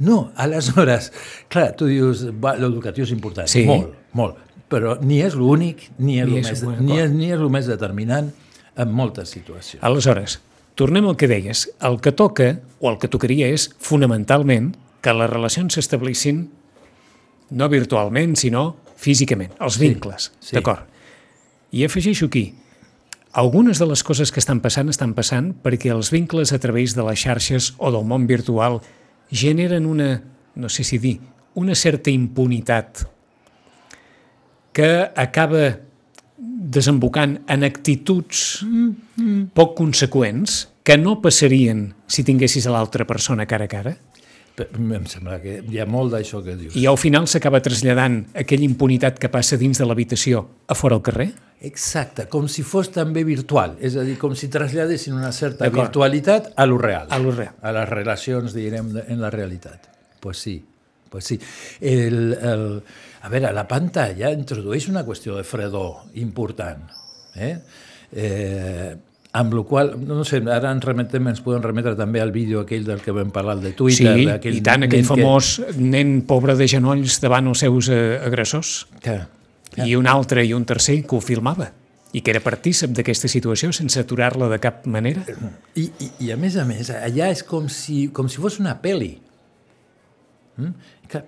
no. 0.00 0.30
Aleshores, 0.40 1.10
clar, 1.52 1.74
tu 1.76 1.90
dius, 1.90 2.24
l'educatiu 2.32 3.04
és 3.04 3.12
important, 3.12 3.50
sí. 3.52 3.66
molt, 3.68 3.92
molt, 4.16 4.38
però 4.72 4.96
ni 5.04 5.20
és 5.20 5.36
l'únic, 5.36 5.90
ni 6.00 6.16
és, 6.22 6.30
ni, 6.30 6.40
és, 6.40 6.48
més, 6.64 6.80
ni, 6.80 6.96
és, 6.96 7.12
ni 7.12 7.28
és 7.28 7.36
el 7.36 7.52
més 7.52 7.68
determinant 7.68 8.32
en 8.80 8.96
moltes 8.96 9.34
situacions. 9.36 9.82
Aleshores, 9.84 10.38
tornem 10.80 11.10
al 11.10 11.20
que 11.20 11.28
deies. 11.28 11.66
El 11.84 12.00
que 12.00 12.14
toca, 12.16 12.54
o 12.80 12.88
el 12.88 12.96
que 13.02 13.12
tocaria 13.12 13.52
és, 13.52 13.68
fonamentalment, 13.84 14.72
que 15.04 15.12
les 15.12 15.28
relacions 15.28 15.76
s'establissin 15.76 16.46
no 17.52 17.68
virtualment, 17.72 18.34
sinó 18.40 18.64
físicament, 18.96 19.52
els 19.60 19.78
vincles, 19.80 20.30
sí, 20.38 20.50
sí. 20.50 20.56
d'acord? 20.56 20.88
I 21.72 21.86
afegeixo 21.86 22.28
aquí, 22.28 22.46
algunes 23.32 23.80
de 23.80 23.88
les 23.88 24.02
coses 24.04 24.32
que 24.32 24.40
estan 24.42 24.60
passant 24.64 24.92
estan 24.92 25.14
passant 25.16 25.52
perquè 25.64 25.92
els 25.92 26.12
vincles 26.12 26.52
a 26.52 26.60
través 26.60 26.96
de 26.96 27.04
les 27.06 27.22
xarxes 27.22 27.72
o 27.78 27.92
del 27.94 28.04
món 28.08 28.26
virtual 28.28 28.80
generen 29.32 29.86
una, 29.88 30.20
no 30.54 30.68
sé 30.68 30.84
si 30.84 30.98
dir, 31.00 31.18
una 31.54 31.74
certa 31.74 32.12
impunitat 32.12 33.06
que 34.72 34.90
acaba 35.16 35.78
desembocant 36.36 37.40
en 37.48 37.64
actituds 37.64 38.62
mm 38.66 39.48
poc 39.52 39.74
conseqüents 39.78 40.68
que 40.82 40.96
no 40.98 41.20
passarien 41.22 41.92
si 42.10 42.24
tinguessis 42.26 42.66
a 42.66 42.72
l'altra 42.74 43.04
persona 43.06 43.46
cara 43.46 43.68
a 43.68 43.70
cara? 43.70 43.92
Em 44.60 45.06
sembla 45.08 45.38
que 45.40 45.60
hi 45.64 45.78
ha 45.80 45.86
molt 45.88 46.12
d'això 46.12 46.42
que 46.44 46.56
dius. 46.58 46.74
I 46.76 46.84
al 46.90 46.98
final 47.00 47.24
s'acaba 47.30 47.62
traslladant 47.64 48.18
aquella 48.36 48.66
impunitat 48.66 49.16
que 49.20 49.30
passa 49.32 49.56
dins 49.56 49.80
de 49.80 49.86
l'habitació 49.88 50.42
a 50.68 50.76
fora 50.76 50.98
al 50.98 51.04
carrer? 51.06 51.30
Exacte, 51.62 52.26
com 52.28 52.48
si 52.50 52.64
fos 52.66 52.90
també 52.92 53.22
virtual, 53.24 53.76
és 53.80 53.96
a 53.96 54.02
dir, 54.04 54.18
com 54.20 54.34
si 54.36 54.50
traslladessin 54.52 55.14
una 55.14 55.30
certa 55.32 55.70
virtualitat 55.72 56.50
a 56.58 56.66
lo 56.66 56.76
real. 56.82 57.06
A 57.08 57.20
lo 57.22 57.32
real. 57.32 57.54
A 57.62 57.72
les 57.76 57.88
relacions, 57.88 58.52
direm, 58.56 58.90
en 59.06 59.22
la 59.22 59.30
realitat. 59.30 59.86
Pues 60.20 60.42
sí, 60.42 60.56
pues 61.08 61.30
sí. 61.30 61.38
El, 61.80 62.34
el, 62.34 62.66
a 63.22 63.30
veure, 63.30 63.54
la 63.54 63.64
pantalla 63.70 64.32
introdueix 64.34 64.88
una 64.90 65.04
qüestió 65.06 65.38
de 65.38 65.46
fredor 65.46 66.10
important. 66.20 66.90
Eh? 67.36 67.54
Eh, 68.12 68.96
amb 69.32 69.54
la 69.56 69.62
qual 69.64 69.94
no 70.04 70.22
sé, 70.28 70.42
ara 70.44 70.70
ens, 70.74 70.84
remetem, 70.84 71.28
ens 71.32 71.40
podem 71.44 71.62
remetre 71.64 71.94
també 71.96 72.20
al 72.20 72.32
vídeo 72.34 72.62
aquell 72.62 72.84
del 72.84 73.00
que 73.00 73.14
vam 73.16 73.30
parlar 73.32 73.56
de 73.62 73.72
Twitter. 73.76 74.12
Sí, 74.18 74.26
i 74.52 74.60
tant, 74.64 74.84
aquell 74.88 75.06
famós 75.08 75.54
que... 75.62 75.76
nen 75.80 76.20
pobre 76.28 76.56
de 76.58 76.68
genolls 76.68 77.18
davant 77.22 77.48
els 77.48 77.64
seus 77.64 77.88
eh, 77.92 78.18
agressors. 78.20 78.74
Que, 79.00 79.22
que... 79.70 79.86
I 79.88 79.96
un 79.96 80.10
altre 80.10 80.44
i 80.44 80.52
un 80.52 80.68
tercer 80.68 81.00
que 81.06 81.16
ho 81.16 81.22
filmava 81.24 81.70
i 82.12 82.20
que 82.20 82.34
era 82.34 82.42
partícip 82.44 82.92
d'aquesta 82.92 83.28
situació 83.32 83.70
sense 83.72 84.00
aturar-la 84.00 84.50
de 84.52 84.58
cap 84.60 84.84
manera. 84.84 85.24
I, 85.74 85.88
i, 85.88 86.10
I 86.26 86.32
a 86.34 86.36
més 86.36 86.58
a 86.60 86.66
més, 86.68 86.92
allà 86.92 87.30
és 87.32 87.40
com 87.48 87.70
si, 87.72 88.10
com 88.12 88.28
si 88.28 88.42
fos 88.42 88.60
una 88.60 88.76
pel·li. 88.84 89.14
Mm? 90.60 90.72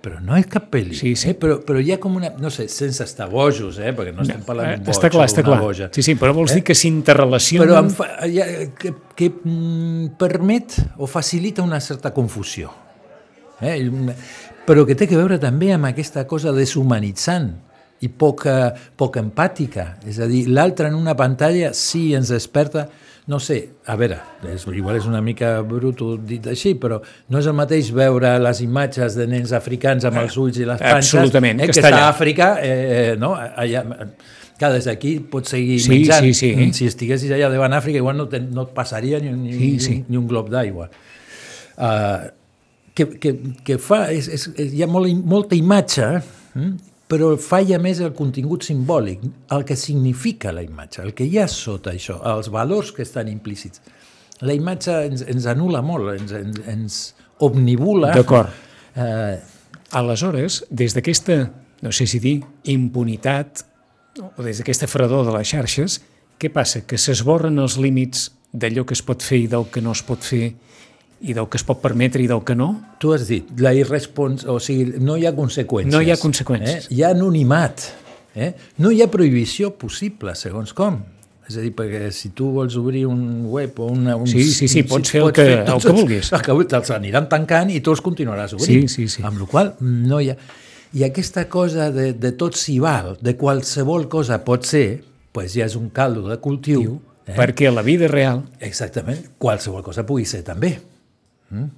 Però 0.01 0.19
no 0.21 0.35
és 0.37 0.45
cap 0.49 0.67
pel·li, 0.73 0.95
sí, 0.97 1.11
sí. 1.17 1.31
Eh? 1.31 1.35
però, 1.37 1.57
però 1.65 1.81
hi 1.81 1.91
ha 1.93 1.97
com 2.01 2.15
una... 2.17 2.31
No 2.41 2.49
sé, 2.53 2.67
sense 2.69 3.05
estar 3.05 3.27
bojos, 3.29 3.77
eh? 3.81 3.91
perquè 3.97 4.13
no 4.13 4.23
estem 4.25 4.41
parlant 4.45 4.71
d'un 4.75 4.85
boig 4.85 4.95
està 4.95 5.11
clar, 5.13 5.27
està 5.29 5.43
clar. 5.45 5.59
boja. 5.61 5.89
Sí, 5.93 6.03
sí, 6.05 6.15
però 6.17 6.33
vols 6.37 6.53
eh? 6.53 6.59
dir 6.59 6.65
que 6.65 6.77
s'interrelacionen... 6.77 7.69
Però 7.69 7.81
fa, 7.93 8.09
ja, 8.29 8.47
que, 8.77 8.93
que 9.17 9.29
mm, 9.33 10.15
permet 10.21 10.77
o 10.97 11.09
facilita 11.09 11.65
una 11.65 11.81
certa 11.81 12.13
confusió. 12.13 12.73
Eh? 13.61 13.77
Però 14.65 14.85
que 14.89 14.97
té 14.97 15.09
que 15.09 15.17
veure 15.17 15.37
també 15.41 15.71
amb 15.73 15.89
aquesta 15.89 16.25
cosa 16.29 16.53
deshumanitzant 16.55 17.53
i 18.03 18.09
poca, 18.09 18.73
poca 18.97 19.21
empàtica. 19.23 19.95
És 20.07 20.19
a 20.19 20.27
dir, 20.27 20.45
l'altre 20.51 20.89
en 20.91 20.97
una 20.99 21.15
pantalla 21.15 21.71
sí 21.73 22.13
ens 22.17 22.33
desperta 22.33 22.89
no 23.25 23.39
sé, 23.41 23.57
a 23.89 23.95
veure, 23.97 24.19
és, 24.51 24.67
igual 24.77 24.99
és 24.99 25.05
una 25.09 25.17
mica 25.25 25.55
bruto 25.65 26.11
dit 26.21 26.45
així, 26.45 26.75
però 26.77 26.99
no 27.33 27.39
és 27.41 27.47
el 27.49 27.55
mateix 27.57 27.89
veure 27.95 28.35
les 28.37 28.61
imatges 28.61 29.15
de 29.17 29.25
nens 29.31 29.53
africans 29.57 30.05
amb 30.05 30.19
els 30.21 30.35
ulls 30.37 30.59
i 30.61 30.67
les 30.67 30.77
panxes 30.77 31.15
Absolutament, 31.17 31.63
eh, 31.63 31.69
que 31.71 31.73
està 31.79 31.89
a. 31.89 32.03
Àfrica, 32.11 32.51
eh, 32.61 33.15
no? 33.17 33.31
allà, 33.33 33.81
que 34.59 34.71
des 34.75 34.85
d'aquí 34.85 35.15
pots 35.31 35.55
seguir 35.55 35.79
Sí, 35.81 35.89
menjant. 35.95 36.21
sí, 36.21 36.33
sí. 36.37 36.69
Si 36.77 36.85
estiguessis 36.91 37.33
allà 37.33 37.49
davant 37.49 37.73
Àfrica, 37.73 37.97
igual 37.97 38.19
no, 38.21 38.29
te, 38.29 38.39
no 38.45 38.67
et 38.69 38.75
passaria 38.77 39.19
ni, 39.19 39.33
ni, 39.33 39.53
Sí, 39.57 39.71
ni, 39.71 39.79
sí. 39.79 39.97
ni 40.07 40.21
un 40.21 40.29
glob 40.29 40.53
d'aigua. 40.53 40.91
Uh, 41.75 42.29
que, 42.95 43.09
que, 43.19 43.33
que 43.65 43.79
fa, 43.81 44.05
és, 44.13 44.29
és, 44.29 44.51
és, 44.53 44.77
hi 44.77 44.85
ha 44.85 44.87
molt, 44.87 45.09
molta 45.25 45.57
imatge, 45.57 46.11
mm? 46.53 46.93
Però 47.11 47.35
falla 47.37 47.77
més 47.81 47.99
el 48.01 48.13
contingut 48.17 48.65
simbòlic, 48.65 49.25
el 49.53 49.65
que 49.67 49.77
significa 49.77 50.53
la 50.55 50.63
imatge, 50.65 51.03
el 51.03 51.13
que 51.17 51.27
hi 51.27 51.37
ha 51.37 51.47
sota 51.51 51.93
això, 51.93 52.17
els 52.33 52.49
valors 52.53 52.91
que 52.95 53.05
estan 53.05 53.29
implícits. 53.29 53.81
La 54.45 54.55
imatge 54.57 54.95
ens, 55.05 55.21
ens 55.29 55.45
anula 55.47 55.83
molt, 55.85 56.15
ens, 56.15 56.33
ens, 56.35 56.61
ens 56.71 57.01
omnibula. 57.45 58.13
D'acord. 58.15 58.53
Eh, 58.95 59.35
Aleshores, 59.91 60.61
des 60.71 60.93
d'aquesta, 60.95 61.35
no 61.83 61.91
sé 61.91 62.05
si 62.07 62.21
dir, 62.23 62.37
impunitat, 62.71 63.65
o 64.23 64.43
des 64.45 64.61
d'aquesta 64.61 64.87
fredor 64.87 65.25
de 65.27 65.33
les 65.35 65.49
xarxes, 65.51 65.97
què 66.39 66.47
passa? 66.47 66.85
Que 66.87 66.95
s'esborren 66.95 67.59
els 67.59 67.75
límits 67.75 68.29
d'allò 68.55 68.85
que 68.87 68.95
es 68.95 69.03
pot 69.03 69.19
fer 69.19 69.41
i 69.43 69.49
del 69.51 69.67
que 69.67 69.83
no 69.83 69.91
es 69.91 70.03
pot 70.07 70.23
fer, 70.23 70.53
i 71.25 71.33
del 71.33 71.47
que 71.49 71.57
es 71.59 71.65
pot 71.65 71.81
permetre 71.81 72.21
i 72.23 72.27
del 72.29 72.43
que 72.45 72.55
no? 72.55 72.69
tu 73.01 73.13
has 73.15 73.27
dit, 73.27 73.47
la 73.61 73.73
irrespons... 73.73 74.45
O 74.49 74.59
sigui, 74.61 74.99
no 75.01 75.17
hi 75.17 75.25
ha 75.25 75.33
conseqüències. 75.35 75.91
No 75.93 76.01
hi 76.01 76.11
ha 76.13 76.17
conseqüències. 76.21 76.87
Eh? 76.89 76.95
Hi 76.95 77.03
ha 77.03 77.11
anonimat. 77.15 77.83
Eh? 78.35 78.53
No 78.83 78.91
hi 78.91 79.01
ha 79.03 79.09
prohibició 79.11 79.73
possible, 79.79 80.35
segons 80.37 80.73
com. 80.77 81.01
És 81.45 81.59
a 81.59 81.61
dir, 81.61 81.71
perquè 81.77 82.07
si 82.15 82.31
tu 82.33 82.47
vols 82.55 82.73
obrir 82.79 83.03
un 83.05 83.45
web 83.53 83.77
o 83.79 83.91
una... 83.93 84.15
Un, 84.17 84.25
Sí, 84.27 84.43
sí, 84.49 84.67
sí, 84.67 84.81
pots 84.89 85.11
fer 85.13 85.21
el 85.21 85.33
que- 85.35 85.47
el 85.75 85.81
que 85.81 85.93
vulguis. 85.93 86.31
El 86.33 86.41
que 86.41 86.55
te'ls 86.73 86.93
aniran 86.95 87.29
tancant 87.29 87.69
i 87.69 87.81
tu 87.85 87.93
els 87.93 88.01
continuaràs 88.01 88.55
obrint. 88.57 88.89
Sí, 88.89 89.07
sí, 89.07 89.07
sí. 89.17 89.25
Amb 89.25 89.43
la 89.43 89.49
qual 89.51 89.73
cosa 89.77 89.91
no 90.09 90.21
hi 90.21 90.31
ha... 90.33 90.37
I 90.95 91.03
aquesta 91.03 91.43
cosa 91.51 91.89
de, 91.91 92.13
de 92.13 92.31
tot 92.39 92.55
s'hi 92.55 92.79
val, 92.79 93.17
de 93.21 93.35
qualsevol 93.35 94.07
cosa 94.09 94.39
pot 94.47 94.63
ser, 94.65 95.03
pues 95.35 95.53
ja 95.57 95.65
és 95.67 95.75
un 95.75 95.89
caldo 95.93 96.23
de 96.29 96.37
cultiu. 96.39 96.97
Eh? 97.27 97.33
Perquè 97.35 97.71
la 97.73 97.81
vida 97.83 98.07
real 98.07 98.43
Exactament, 98.63 99.25
qualsevol 99.41 99.83
cosa 99.83 100.05
pugui 100.07 100.25
ser 100.29 100.43
també. 100.47 100.77
Mm? 101.49 101.69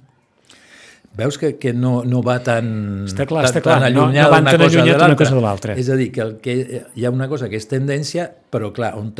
Veus 1.18 1.34
que, 1.40 1.56
que 1.58 1.72
no, 1.74 2.04
no 2.06 2.20
va 2.22 2.36
tan, 2.46 2.68
Està 3.08 3.24
clar, 3.26 3.42
tan, 3.42 3.50
està 3.50 3.62
clar, 3.64 3.78
tan 3.80 3.92
no- 3.92 4.02
no 4.02 4.02
allunyada 4.06 4.28
van 4.30 4.42
una 4.44 4.50
tan 4.52 4.60
cosa 4.60 4.78
allunyat 4.78 5.16
cosa 5.18 5.34
de 5.34 5.40
l'altra. 5.42 5.74
És 5.80 5.88
a 5.90 5.96
dir, 5.98 6.12
que, 6.14 6.20
el 6.22 6.36
que 6.44 6.54
hi 6.94 7.04
ha 7.04 7.10
una 7.10 7.26
cosa 7.28 7.48
que 7.50 7.58
és 7.58 7.66
tendència, 7.66 8.28
però 8.52 8.68
clar, 8.76 8.92
on 9.00 9.10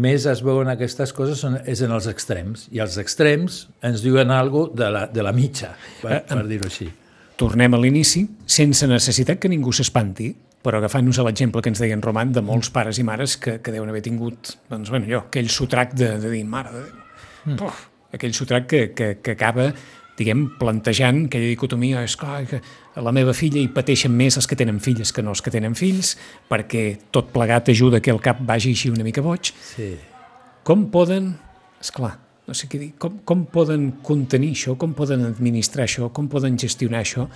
més 0.00 0.24
es 0.30 0.40
veuen 0.46 0.70
aquestes 0.72 1.12
coses 1.12 1.42
són, 1.42 1.58
és 1.68 1.82
en 1.84 1.92
els 1.92 2.06
extrems, 2.08 2.68
i 2.72 2.80
els 2.80 2.96
extrems 3.02 3.66
ens 3.84 4.00
diuen 4.06 4.30
alguna 4.30 4.72
de 4.78 4.88
la, 4.94 5.02
de 5.12 5.22
la 5.26 5.32
mitja, 5.36 5.74
per, 6.00 6.22
per 6.30 6.46
dir-ho 6.48 6.64
així. 6.70 6.88
tornem 7.36 7.74
a 7.74 7.78
l'inici, 7.78 8.24
sense 8.46 8.86
necessitat 8.88 9.38
que 9.38 9.48
ningú 9.52 9.70
s'espanti, 9.72 10.30
però 10.64 10.78
agafant-nos 10.80 11.18
a 11.20 11.26
l'exemple 11.28 11.60
que 11.62 11.68
ens 11.68 11.78
deia 11.78 11.94
en 11.94 12.00
Roman 12.02 12.32
de 12.32 12.40
molts 12.40 12.70
pares 12.70 12.98
i 12.98 13.04
mares 13.04 13.36
que, 13.36 13.58
que 13.60 13.70
deuen 13.74 13.88
haver 13.90 14.02
tingut, 14.02 14.56
doncs, 14.70 14.88
bueno, 14.90 15.04
allò, 15.06 15.20
aquell 15.28 15.48
sotrac 15.52 15.92
de, 15.94 16.14
de 16.18 16.30
dir, 16.30 16.44
mare 16.46 16.72
de 16.72 16.80
Déu, 16.86 17.04
Mm. 17.48 17.56
Aquell 18.14 18.34
sotrac 18.36 18.68
que, 18.70 18.82
que, 18.96 19.08
que 19.22 19.34
acaba, 19.36 19.70
diguem, 20.18 20.44
plantejant 20.58 21.24
aquella 21.26 21.50
dicotomia, 21.52 22.02
és 22.06 22.16
clar, 22.18 22.42
que 22.48 22.60
a 22.98 23.04
la 23.04 23.12
meva 23.14 23.34
filla 23.36 23.60
hi 23.60 23.68
pateixen 23.74 24.14
més 24.14 24.38
els 24.40 24.48
que 24.50 24.58
tenen 24.58 24.80
filles 24.82 25.12
que 25.14 25.22
no 25.22 25.34
els 25.34 25.42
que 25.44 25.52
tenen 25.54 25.76
fills, 25.78 26.16
perquè 26.50 26.86
tot 27.14 27.30
plegat 27.34 27.70
ajuda 27.70 28.02
que 28.02 28.14
el 28.14 28.22
cap 28.24 28.40
vagi 28.46 28.74
així 28.74 28.90
una 28.90 29.06
mica 29.06 29.22
boig. 29.24 29.52
Sí. 29.74 29.92
Com 30.66 30.88
poden, 30.92 31.30
és 31.80 31.92
clar, 31.94 32.16
no 32.48 32.56
sé 32.56 32.66
què 32.70 32.80
dir, 32.80 32.90
com, 33.00 33.20
com 33.28 33.44
poden 33.52 33.90
contenir 34.04 34.54
això, 34.56 34.74
com 34.80 34.96
poden 34.96 35.26
administrar 35.28 35.86
això, 35.86 36.10
com 36.14 36.30
poden 36.32 36.58
gestionar 36.60 37.04
això, 37.04 37.28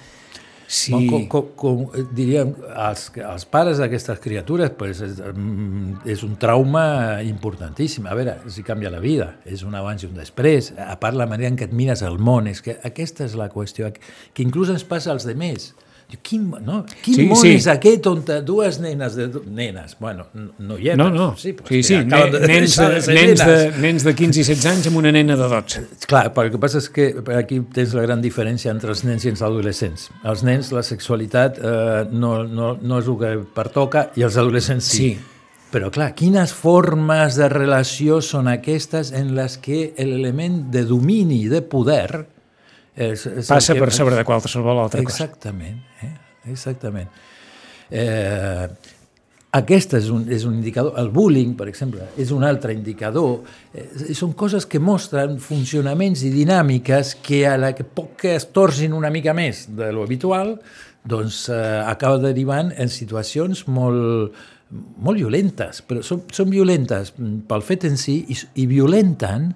si... 0.73 0.93
Com, 0.93 1.27
com, 1.29 1.29
com, 1.29 1.49
com 1.85 2.07
diríem, 2.17 2.55
els, 2.73 3.05
els 3.21 3.45
pares 3.53 3.81
d'aquestes 3.83 4.21
criatures 4.25 4.73
pues, 4.79 5.03
és, 5.05 5.19
mm, 5.21 6.01
és 6.09 6.25
un 6.25 6.39
trauma 6.41 6.85
importantíssim. 7.29 8.09
A 8.09 8.17
veure, 8.17 8.39
si 8.53 8.65
canvia 8.65 8.93
la 8.93 9.03
vida, 9.03 9.35
és 9.45 9.67
un 9.69 9.77
abans 9.77 10.01
i 10.01 10.09
un 10.09 10.17
després. 10.17 10.73
A 10.81 10.97
part, 11.03 11.19
la 11.19 11.29
manera 11.29 11.53
en 11.53 11.61
què 11.61 11.69
et 11.69 11.77
mires 11.77 12.01
el 12.09 12.17
món, 12.17 12.49
és 12.49 12.65
que 12.65 12.79
aquesta 12.89 13.29
és 13.29 13.37
la 13.37 13.51
qüestió, 13.53 13.91
que 13.93 14.47
inclús 14.47 14.73
ens 14.73 14.87
passa 14.89 15.13
als 15.13 15.29
demés. 15.29 15.75
Diu, 15.75 15.91
Quin, 16.21 16.51
no? 16.67 16.85
Quin 17.03 17.15
Sí, 17.15 17.27
món 17.31 17.41
sí. 17.41 17.55
és 17.57 17.67
aquest 17.71 18.07
on 18.11 18.23
dues 18.45 18.79
nenes, 18.83 19.15
de, 19.17 19.29
nenes, 19.47 19.97
bueno, 20.01 20.27
no- 20.35 20.53
noiets, 20.59 20.97
No, 20.99 21.09
no, 21.11 21.37
sí, 21.37 21.53
però 21.55 21.69
sí, 21.69 21.83
sí, 21.83 21.97
ne- 22.05 22.31
de 22.31 22.41
nens, 22.47 22.77
de, 22.77 23.01
de 23.01 23.15
nens, 23.15 23.45
de, 23.47 23.73
nens 23.81 24.05
de 24.05 24.15
15 24.15 24.41
i 24.41 24.45
16 24.45 24.67
anys 24.73 24.87
amb 24.91 24.97
una 25.01 25.13
nena 25.13 25.37
de 25.37 25.49
12. 25.49 25.85
Clar, 26.07 26.33
però 26.35 26.47
el 26.47 26.53
que 26.53 26.59
passa 26.59 26.79
és 26.79 26.89
que 26.91 27.15
aquí 27.37 27.61
tens 27.73 27.95
la 27.95 28.03
gran 28.03 28.21
diferència 28.21 28.71
entre 28.71 28.91
els 28.91 29.05
nens 29.05 29.25
i 29.25 29.33
els 29.33 29.43
adolescents. 29.43 30.11
Els 30.25 30.43
nens, 30.45 30.73
la 30.73 30.83
sexualitat 30.83 31.59
eh, 31.63 32.07
no, 32.13 32.43
no, 32.45 32.77
no 32.81 32.99
és 32.99 33.09
el 33.09 33.19
que 33.19 33.33
pertoca 33.55 34.11
i 34.17 34.23
els 34.27 34.37
adolescents 34.37 34.85
sí. 34.85 34.99
Sí. 35.13 35.19
Però 35.73 35.89
clar, 35.91 36.11
quines 36.15 36.51
formes 36.53 37.39
de 37.41 37.47
relació 37.49 38.19
són 38.21 38.47
aquestes 38.53 39.09
en 39.17 39.31
les 39.35 39.55
que 39.57 39.95
l'element 39.97 40.67
de 40.71 40.85
domini, 40.85 41.47
de 41.49 41.63
poder... 41.63 42.27
És, 42.95 43.25
és 43.25 43.47
el 43.47 43.47
Passa 43.49 43.77
per 43.79 43.93
sobre 43.95 44.17
de 44.19 44.25
qualsevol 44.29 44.83
altra 44.83 45.03
cosa. 45.03 45.25
Exactament, 45.25 45.79
eh? 46.05 46.13
exactament. 46.53 47.09
Eh, 47.93 48.67
aquest 49.57 49.99
és 49.99 50.07
un, 50.13 50.23
és 50.33 50.45
un 50.49 50.55
indicador, 50.57 50.95
el 51.01 51.11
bullying, 51.13 51.55
per 51.57 51.67
exemple, 51.69 52.07
és 52.21 52.31
un 52.33 52.45
altre 52.49 52.73
indicador. 52.73 53.43
Eh, 53.73 54.15
són 54.17 54.33
coses 54.37 54.65
que 54.69 54.81
mostren 54.81 55.39
funcionaments 55.45 56.23
i 56.25 56.33
dinàmiques 56.33 57.19
que 57.25 57.43
a 57.49 57.59
la 57.61 57.75
que 57.77 57.85
poc 57.85 58.15
que 58.25 58.37
es 58.39 58.49
torcin 58.53 58.97
una 58.97 59.13
mica 59.13 59.35
més 59.37 59.67
de 59.77 59.91
lo 59.93 60.07
habitual, 60.09 60.57
doncs 61.05 61.47
eh, 61.53 61.61
acaba 61.85 62.21
derivant 62.23 62.73
en 62.81 62.93
situacions 62.93 63.67
molt, 63.69 64.37
molt 64.73 65.21
violentes, 65.21 65.83
però 65.85 66.01
són, 66.07 66.25
són 66.33 66.49
violentes 66.53 67.13
pel 67.49 67.65
fet 67.67 67.89
en 67.89 68.01
si 68.01 68.23
i, 68.33 68.39
i 68.63 68.69
violenten 68.71 69.51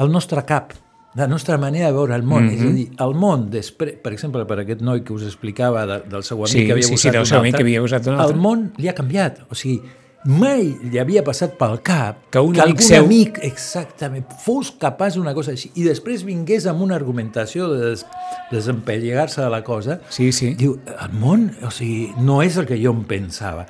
el 0.00 0.12
nostre 0.12 0.44
cap, 0.48 0.76
la 1.14 1.26
nostra 1.26 1.58
manera 1.58 1.86
de 1.86 1.92
veure 1.92 2.14
el 2.14 2.22
món. 2.22 2.44
Mm 2.44 2.48
-hmm. 2.48 2.54
És 2.54 2.62
a 2.62 2.72
dir, 2.72 2.90
el 2.98 3.14
món, 3.14 3.50
després, 3.50 3.94
per 4.02 4.12
exemple, 4.12 4.44
per 4.46 4.60
aquest 4.60 4.80
noi 4.80 5.02
que 5.02 5.12
us 5.12 5.22
explicava 5.22 5.86
de, 5.86 6.02
del 6.08 6.22
seu 6.22 6.38
amic 6.38 6.48
Sí, 6.52 6.66
que 6.66 6.72
havia 6.72 6.82
sí, 6.82 6.88
sí, 6.88 7.08
usat 7.08 7.12
del 7.12 7.22
un 7.22 7.32
altre, 7.32 7.50
que 7.52 7.62
havia 7.62 7.82
usat 7.82 8.06
un 8.06 8.14
altre. 8.14 8.34
El 8.34 8.40
món 8.40 8.72
li 8.76 8.88
ha 8.88 8.94
canviat. 8.94 9.40
O 9.50 9.54
sigui, 9.54 9.82
mai 10.24 10.76
li 10.82 10.98
havia 10.98 11.22
passat 11.24 11.56
pel 11.56 11.80
cap 11.82 12.28
Que 12.30 12.38
un 12.38 12.52
que 12.52 12.60
amic 12.60 12.80
seu- 12.80 13.04
amic, 13.04 13.38
exactament, 13.42 14.26
fos 14.44 14.70
capaç 14.70 15.14
d'una 15.14 15.32
cosa 15.34 15.52
així 15.52 15.70
i 15.74 15.82
després 15.82 16.24
vingués 16.24 16.66
amb 16.66 16.82
una 16.82 16.94
argumentació 16.94 17.68
de 17.72 17.90
des, 17.90 18.06
desempellegar-se 18.50 19.40
de 19.40 19.48
la 19.48 19.62
cosa 19.64 20.00
Sí, 20.10 20.30
sí. 20.32 20.54
Diu, 20.54 20.78
el 20.86 21.12
món, 21.18 21.50
o 21.62 21.70
sigui, 21.70 22.12
no 22.18 22.42
és 22.42 22.56
el 22.56 22.66
que 22.66 22.76
jo 22.76 22.90
em 22.92 23.04
pensava. 23.04 23.66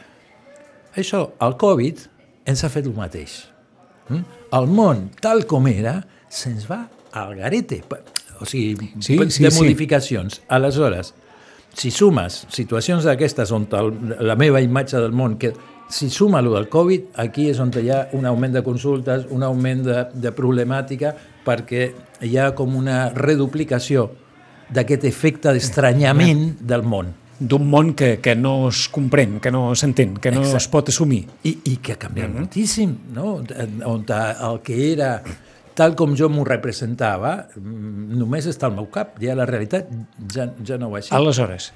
Això, 0.96 1.30
el 1.40 1.56
Covid, 1.56 1.98
ens 2.44 2.64
ha 2.64 2.68
fet 2.68 2.86
el 2.86 2.94
mateix. 2.94 3.48
Mm? 4.08 4.24
El 4.52 4.66
món, 4.66 5.10
tal 5.20 5.46
com 5.46 5.68
era, 5.68 6.04
se'ns 6.28 6.68
va 6.68 6.88
al 7.12 7.34
garete. 7.36 7.82
O 8.40 8.46
sigui, 8.46 8.92
Sí, 9.00 9.16
de 9.18 9.30
sí, 9.30 9.50
sí. 9.50 9.58
modificacions. 9.58 10.40
Aleshores, 10.48 11.14
si 11.74 11.90
sumes 11.90 12.46
situacions 12.50 13.04
d'aquestes 13.04 13.52
on 13.52 13.68
el, 13.72 13.92
la 14.26 14.34
meva 14.36 14.60
imatge 14.64 14.96
del 14.98 15.12
món, 15.12 15.36
que 15.38 15.52
si 15.90 16.08
suma 16.10 16.38
el 16.40 16.48
del 16.52 16.68
Covid, 16.70 17.10
aquí 17.18 17.48
és 17.50 17.58
on 17.60 17.70
hi 17.76 17.90
ha 17.90 18.08
un 18.14 18.24
augment 18.26 18.54
de 18.54 18.62
consultes, 18.62 19.26
un 19.30 19.42
augment 19.42 19.82
de, 19.84 20.04
de 20.14 20.32
problemàtica, 20.32 21.12
perquè 21.44 21.90
hi 22.22 22.36
ha 22.38 22.52
com 22.54 22.76
una 22.78 23.08
reduplicació 23.10 24.10
d'aquest 24.70 25.04
efecte 25.04 25.52
d'estranyament 25.52 26.58
del 26.60 26.82
món. 26.86 27.14
D'un 27.40 27.64
món 27.72 27.94
que, 27.96 28.18
que 28.20 28.34
no 28.36 28.68
es 28.68 28.84
comprèn, 28.92 29.38
que 29.40 29.50
no 29.50 29.74
s'entén, 29.74 30.14
que 30.20 30.30
no 30.30 30.42
Exacte. 30.44 30.58
es 30.60 30.68
pot 30.68 30.88
assumir. 30.92 31.22
I, 31.48 31.54
i 31.72 31.76
que 31.82 31.94
ha 31.96 31.98
canviat 31.98 32.30
moltíssim, 32.34 32.92
no? 33.16 33.38
En- 33.56 33.80
On 33.88 34.04
el 34.06 34.60
que 34.62 34.92
era 34.92 35.22
tal 35.80 35.96
com 35.96 36.12
jo 36.18 36.28
m'ho 36.28 36.44
representava, 36.44 37.34
mm, 37.56 38.18
només 38.20 38.48
està 38.50 38.68
al 38.68 38.76
meu 38.76 38.90
cap, 38.92 39.16
ja 39.22 39.36
la 39.38 39.48
realitat 39.48 39.88
ja, 40.34 40.50
ja 40.66 40.78
no 40.80 40.92
va 40.92 41.00
així. 41.00 41.14
Aleshores, 41.16 41.70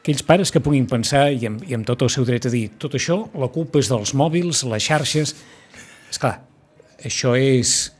aquells 0.00 0.24
pares 0.26 0.52
que 0.54 0.64
puguin 0.64 0.88
pensar, 0.90 1.28
i 1.36 1.46
amb, 1.50 1.62
i 1.68 1.76
amb 1.76 1.88
tot 1.88 2.04
el 2.06 2.12
seu 2.14 2.24
dret 2.28 2.48
a 2.48 2.52
dir, 2.52 2.66
tot 2.82 2.96
això, 2.98 3.22
la 3.38 3.52
culpa 3.52 3.82
és 3.82 3.92
dels 3.92 4.16
mòbils, 4.18 4.64
les 4.72 4.88
xarxes... 4.90 5.36
És 6.12 6.20
clar, 6.20 6.42
això 7.00 7.32
és 7.40 7.92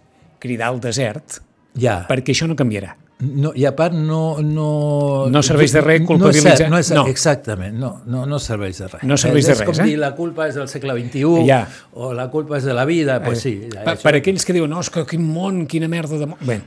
cridar 0.43 0.69
al 0.69 0.83
desert, 0.85 1.41
Ja, 1.79 2.03
perquè 2.09 2.35
això 2.35 2.49
no 2.49 2.57
canviarà. 2.59 2.97
No, 3.23 3.53
i 3.55 3.65
a 3.69 3.71
part 3.79 3.95
no... 3.95 4.39
No, 4.43 5.29
No 5.31 5.43
serveix 5.47 5.73
de 5.77 5.81
res 5.81 6.01
No 6.01 6.05
és 6.05 6.09
culpabilitzar. 6.11 6.57
cert, 6.59 6.71
no 6.71 6.79
és 6.81 6.87
cert, 6.91 6.99
No. 7.01 7.07
Exactament, 7.09 7.79
no, 7.79 7.93
no, 8.07 8.25
no 8.27 8.39
serveix 8.43 8.79
de 8.83 8.89
res. 8.89 9.03
No 9.07 9.17
serveix 9.17 9.47
de 9.47 9.55
res, 9.55 9.61
És 9.63 9.67
com 9.69 9.79
eh? 9.85 9.89
dir 9.89 9.97
la 10.03 10.13
culpa 10.19 10.49
és 10.51 10.55
del 10.59 10.69
segle 10.69 10.97
XXI 10.99 11.47
Ja. 11.47 11.63
o 11.95 12.13
la 12.13 12.29
culpa 12.31 12.59
és 12.59 12.65
de 12.67 12.75
la 12.75 12.85
vida, 12.85 13.19
doncs 13.21 13.29
pues 13.29 13.41
sí. 13.47 13.55
ja, 13.73 13.85
Per, 13.85 13.95
això- 13.97 14.03
per 14.11 14.15
aquells 14.19 14.45
que 14.45 14.53
diuen, 14.59 14.71
no, 14.71 14.81
és 14.81 14.91
que 14.91 15.07
quin 15.07 15.23
món, 15.23 15.67
quina 15.67 15.89
merda 15.89 16.19
de 16.19 16.27
món... 16.27 16.39
Bé, 16.47 16.61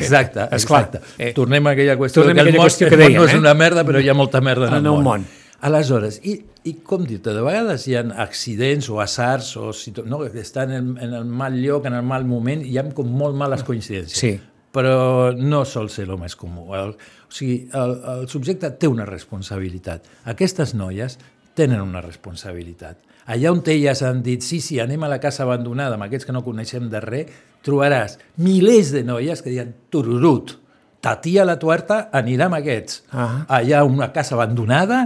Exacte, 0.00 0.46
Esclar, 0.56 0.84
exacte. 0.90 1.00
eh, 1.18 1.32
Tornem 1.36 1.66
a 1.66 1.70
aquella 1.76 1.96
qüestió 1.96 2.22
tornem 2.22 2.36
que 2.36 2.40
el 2.42 2.48
aquella 2.48 2.58
món, 2.62 2.66
qüestió 2.68 2.86
el 2.86 2.90
que 2.90 2.96
món 2.98 3.06
dèiem, 3.06 3.18
no 3.20 3.28
és 3.28 3.34
eh? 3.34 3.38
una 3.38 3.54
merda, 3.54 3.84
però 3.86 4.00
hi 4.02 4.08
ha 4.10 4.14
molta 4.14 4.40
merda 4.40 4.68
en 4.68 4.74
el, 4.74 4.80
En 4.80 4.86
el 4.86 4.92
món. 4.92 5.04
món. 5.04 5.26
Aleshores, 5.60 6.20
i, 6.24 6.38
i 6.64 6.72
com 6.88 7.02
dir-te, 7.04 7.34
de 7.36 7.42
vegades 7.44 7.82
hi 7.86 7.94
ha 7.98 8.04
accidents 8.24 8.88
o 8.90 9.00
asars 9.04 9.50
o 9.60 9.74
situ... 9.76 10.06
no, 10.08 10.18
que 10.24 10.40
estan 10.40 10.72
en, 10.72 10.94
en 10.98 11.12
el 11.14 11.26
mal 11.26 11.58
lloc, 11.60 11.84
en 11.86 11.94
el 11.98 12.02
mal 12.02 12.24
moment, 12.24 12.62
i 12.64 12.70
hi 12.72 12.78
ha 12.80 12.86
com 12.96 13.06
molt 13.12 13.36
males 13.36 13.62
coincidències. 13.68 14.16
Sí. 14.18 14.32
Però 14.70 15.32
no 15.34 15.64
sol 15.66 15.88
ser 15.90 16.06
el 16.06 16.16
més 16.20 16.36
comú. 16.38 16.68
El, 16.78 16.94
o 16.94 17.34
sigui, 17.34 17.64
el, 17.74 17.94
el 18.14 18.26
subjecte 18.30 18.70
té 18.78 18.86
una 18.90 19.06
responsabilitat. 19.08 20.06
Aquestes 20.30 20.76
noies 20.78 21.18
tenen 21.58 21.82
una 21.82 22.02
responsabilitat. 22.04 23.00
Allà 23.30 23.50
on 23.52 23.60
elles 23.66 24.02
han 24.06 24.22
dit, 24.26 24.42
sí, 24.42 24.60
sí, 24.62 24.78
anem 24.82 25.02
a 25.04 25.10
la 25.10 25.20
casa 25.22 25.44
abandonada 25.44 25.94
amb 25.98 26.06
aquests 26.06 26.26
que 26.26 26.34
no 26.34 26.42
coneixem 26.46 26.88
de 26.90 27.02
res, 27.04 27.34
trobaràs 27.66 28.16
milers 28.40 28.90
de 28.94 29.04
noies 29.04 29.42
que 29.42 29.52
diuen, 29.52 29.74
tururut, 29.92 30.56
ta 31.00 31.16
tia 31.20 31.44
la 31.44 31.58
tuerta 31.60 32.08
anirà 32.16 32.48
amb 32.48 32.58
aquests. 32.58 33.02
Ah. 33.12 33.44
Allà 33.60 33.84
una 33.84 34.10
casa 34.14 34.34
abandonada, 34.36 35.04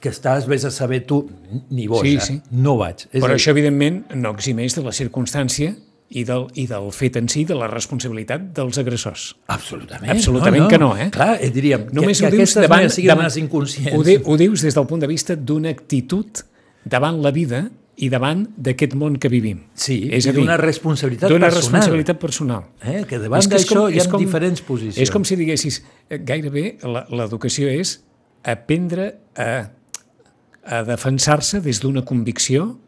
que 0.00 0.08
estàs, 0.08 0.46
vés 0.48 0.64
a 0.64 0.70
saber 0.72 1.02
tu, 1.06 1.20
ni 1.70 1.86
vos, 1.86 2.02
Sí, 2.06 2.16
sí. 2.20 2.40
no 2.50 2.78
vaig. 2.80 3.04
És 3.12 3.20
Però 3.20 3.34
dir, 3.34 3.36
això, 3.36 3.52
evidentment, 3.52 4.04
no 4.16 4.32
eximeix 4.32 4.74
de 4.78 4.84
la 4.86 4.94
circumstància 4.96 5.74
i 6.10 6.24
del, 6.26 6.48
i 6.58 6.64
del 6.66 6.88
fet 6.92 7.16
en 7.20 7.28
si, 7.30 7.44
de 7.46 7.54
la 7.54 7.68
responsabilitat 7.70 8.48
dels 8.56 8.78
agressors. 8.82 9.28
Absolutament. 9.46 10.10
Absolutament 10.10 10.66
que 10.68 10.78
no, 10.82 10.96
eh? 10.98 11.10
Clar, 11.14 11.36
eh, 11.40 11.50
diríem, 11.54 11.84
Només 11.94 12.18
que, 12.18 12.26
ho 12.26 12.30
que 12.30 12.36
dius 12.36 12.48
aquestes 12.50 12.64
davant... 12.66 12.82
noies 12.82 12.96
siguin 12.98 13.12
davant 13.12 13.28
unes 13.28 13.36
inconscients. 13.38 13.94
Ho, 13.94 14.02
di, 14.02 14.16
ho 14.24 14.36
dius 14.40 14.64
des 14.66 14.74
del 14.74 14.88
punt 14.90 15.04
de 15.04 15.10
vista 15.10 15.36
d'una 15.36 15.70
actitud 15.70 16.42
davant 16.84 17.20
la 17.22 17.30
vida 17.30 17.68
i 18.00 18.08
davant 18.08 18.46
d'aquest 18.56 18.94
món 18.96 19.18
que 19.20 19.28
vivim. 19.28 19.58
Sí, 19.76 20.08
és 20.10 20.24
i 20.24 20.30
a 20.30 20.32
dir, 20.32 20.40
d'una 20.40 20.56
responsabilitat 20.56 21.28
personal. 21.30 21.54
responsabilitat 21.60 22.18
personal. 22.18 22.62
Eh? 22.82 23.02
Que 23.06 23.18
davant 23.20 23.44
d'això 23.52 23.86
hi 23.92 24.00
ha 24.00 24.06
com- 24.10 24.22
diferents 24.24 24.62
posicions. 24.66 24.98
És 25.04 25.10
com 25.12 25.22
si 25.28 25.36
diguessis, 25.36 25.82
eh, 26.08 26.18
gairebé 26.18 26.78
la- 26.88 27.04
l'educació 27.12 27.68
és 27.68 27.98
aprendre 28.42 29.12
a, 29.36 29.50
a 30.64 30.82
defensar-se 30.88 31.60
des 31.60 31.78
d'una 31.84 32.02
convicció 32.08 32.78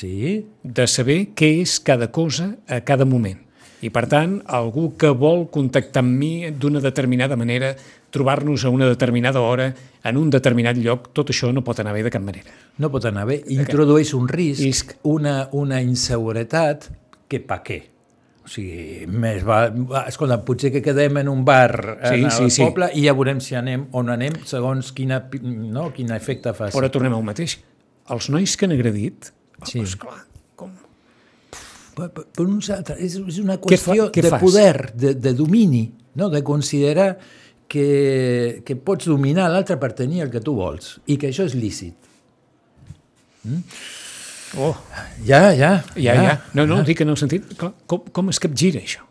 Sí, 0.00 0.46
de 0.64 0.86
saber 0.88 1.18
què 1.36 1.50
és 1.60 1.78
cada 1.84 2.08
cosa 2.14 2.54
a 2.68 2.80
cada 2.88 3.04
moment. 3.04 3.38
I, 3.80 3.88
per 3.88 4.02
tant, 4.12 4.38
algú 4.44 4.90
que 5.00 5.08
vol 5.16 5.46
contactar 5.52 6.02
amb 6.04 6.12
mi 6.20 6.50
d'una 6.52 6.82
determinada 6.84 7.36
manera, 7.40 7.70
trobar-nos 8.12 8.64
a 8.64 8.72
una 8.72 8.88
determinada 8.88 9.40
hora, 9.40 9.70
en 10.04 10.18
un 10.20 10.28
determinat 10.32 10.76
lloc, 10.76 11.10
tot 11.16 11.32
això 11.32 11.48
no 11.52 11.62
pot 11.64 11.80
anar 11.80 11.94
bé 11.96 12.02
de 12.04 12.12
cap 12.12 12.20
manera. 12.24 12.52
no 12.76 12.90
pot 12.92 13.04
anar 13.08 13.24
bé. 13.28 13.38
Introdueix 13.48 14.12
un 14.16 14.28
risc, 14.28 14.60
Risc. 14.64 14.92
una, 15.04 15.48
una 15.52 15.80
inseguretat, 15.84 16.90
que 17.28 17.40
pa 17.40 17.60
què? 17.64 17.80
O 18.44 18.48
sigui, 18.48 19.06
més 19.06 19.44
va, 19.46 19.66
escolta, 20.08 20.40
potser 20.44 20.72
que 20.74 20.82
quedem 20.82 21.20
en 21.22 21.28
un 21.28 21.44
bar 21.44 21.98
Sí, 22.04 22.22
en 22.24 22.30
sí, 22.30 22.44
el 22.44 22.50
sí. 22.50 22.62
poble 22.64 22.88
i 22.96 23.04
ja 23.04 23.12
veurem 23.16 23.40
si 23.40 23.54
anem 23.54 23.86
o 23.92 24.02
no 24.02 24.12
anem, 24.12 24.40
segons 24.48 24.92
quina, 24.96 25.22
no, 25.42 25.90
quin 25.94 26.10
efecte 26.16 26.52
fa. 26.56 26.68
Però 26.74 26.88
tornem 26.90 27.14
al 27.14 27.22
mateix. 27.24 27.58
Els 28.10 28.28
nois 28.32 28.56
que 28.56 28.66
han 28.66 28.72
agredit, 28.74 29.30
Sí. 29.68 29.80
oh, 29.80 29.82
esclar, 29.84 30.18
com... 30.56 30.70
Per, 31.96 32.06
per, 32.14 32.24
per 32.36 32.46
uns 32.46 32.70
altres, 32.72 33.00
és, 33.02 33.16
és 33.28 33.38
una 33.42 33.58
Què 33.60 33.76
fa- 33.76 33.92
qüestió 33.92 34.08
què 34.14 34.22
de 34.24 34.30
fas? 34.32 34.40
poder, 34.42 34.92
de, 34.94 35.14
de 35.14 35.32
domini, 35.36 35.84
no? 36.16 36.30
de 36.32 36.40
considerar 36.46 37.10
que, 37.70 38.62
que 38.66 38.74
pots 38.76 39.06
dominar 39.10 39.48
l'altre 39.52 39.76
per 39.78 39.92
tenir 39.98 40.22
el 40.24 40.30
que 40.32 40.40
tu 40.42 40.54
vols 40.58 40.96
i 41.06 41.18
que 41.20 41.28
això 41.30 41.44
és 41.46 41.54
lícit. 41.58 41.94
Oh, 44.58 44.74
Ja, 45.24 45.52
ja. 45.54 45.84
ja, 45.96 46.14
ja. 46.18 46.32
No, 46.54 46.66
no, 46.66 46.80
dic 46.84 47.00
en 47.04 47.12
el 47.12 47.16
sentit... 47.20 47.46
Clar, 47.58 47.72
com, 47.86 48.02
com 48.12 48.28
es 48.32 48.40
capgira 48.42 48.80
això? 48.82 49.04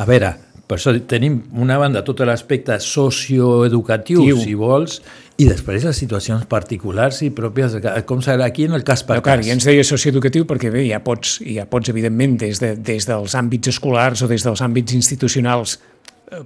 A 0.00 0.06
veure, 0.08 0.32
per 0.70 0.76
això 0.78 0.92
tenim 1.10 1.40
una 1.58 1.76
banda 1.80 2.04
tot 2.06 2.20
l'aspecte 2.22 2.76
socioeducatiu, 2.78 4.22
Tiu. 4.22 4.38
si 4.38 4.54
vols, 4.54 5.00
i 5.40 5.46
després 5.48 5.82
les 5.88 5.96
situacions 5.98 6.44
particulars 6.50 7.22
i 7.26 7.30
pròpies, 7.34 7.74
com 8.06 8.20
serà 8.22 8.46
aquí 8.46 8.68
en 8.68 8.76
el 8.78 8.84
cas 8.86 9.02
per 9.02 9.16
No, 9.18 9.22
clar, 9.24 9.38
cas. 9.40 9.46
ja 9.48 9.56
ens 9.56 9.64
deia 9.66 9.82
socioeducatiu 9.86 10.46
perquè 10.46 10.70
bé, 10.70 10.84
ja 10.88 11.00
pots, 11.02 11.40
ja 11.42 11.64
pots 11.66 11.90
evidentment, 11.90 12.36
des, 12.38 12.60
de, 12.62 12.74
des 12.76 13.06
dels 13.08 13.34
àmbits 13.34 13.72
escolars 13.72 14.22
o 14.22 14.28
des 14.30 14.44
dels 14.46 14.62
àmbits 14.62 14.94
institucionals 14.94 15.78
eh, 16.30 16.42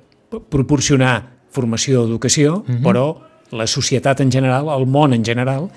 proporcionar 0.49 1.19
formació 1.55 2.03
o 2.03 2.07
educació, 2.09 2.63
Mhm. 2.67 2.83
però 2.83 3.19
la 3.53 3.67
societat 3.67 4.21
en 4.21 4.31
general, 4.33 4.69
el 4.73 4.87
món 4.87 5.13
en 5.13 5.25
general, 5.25 5.69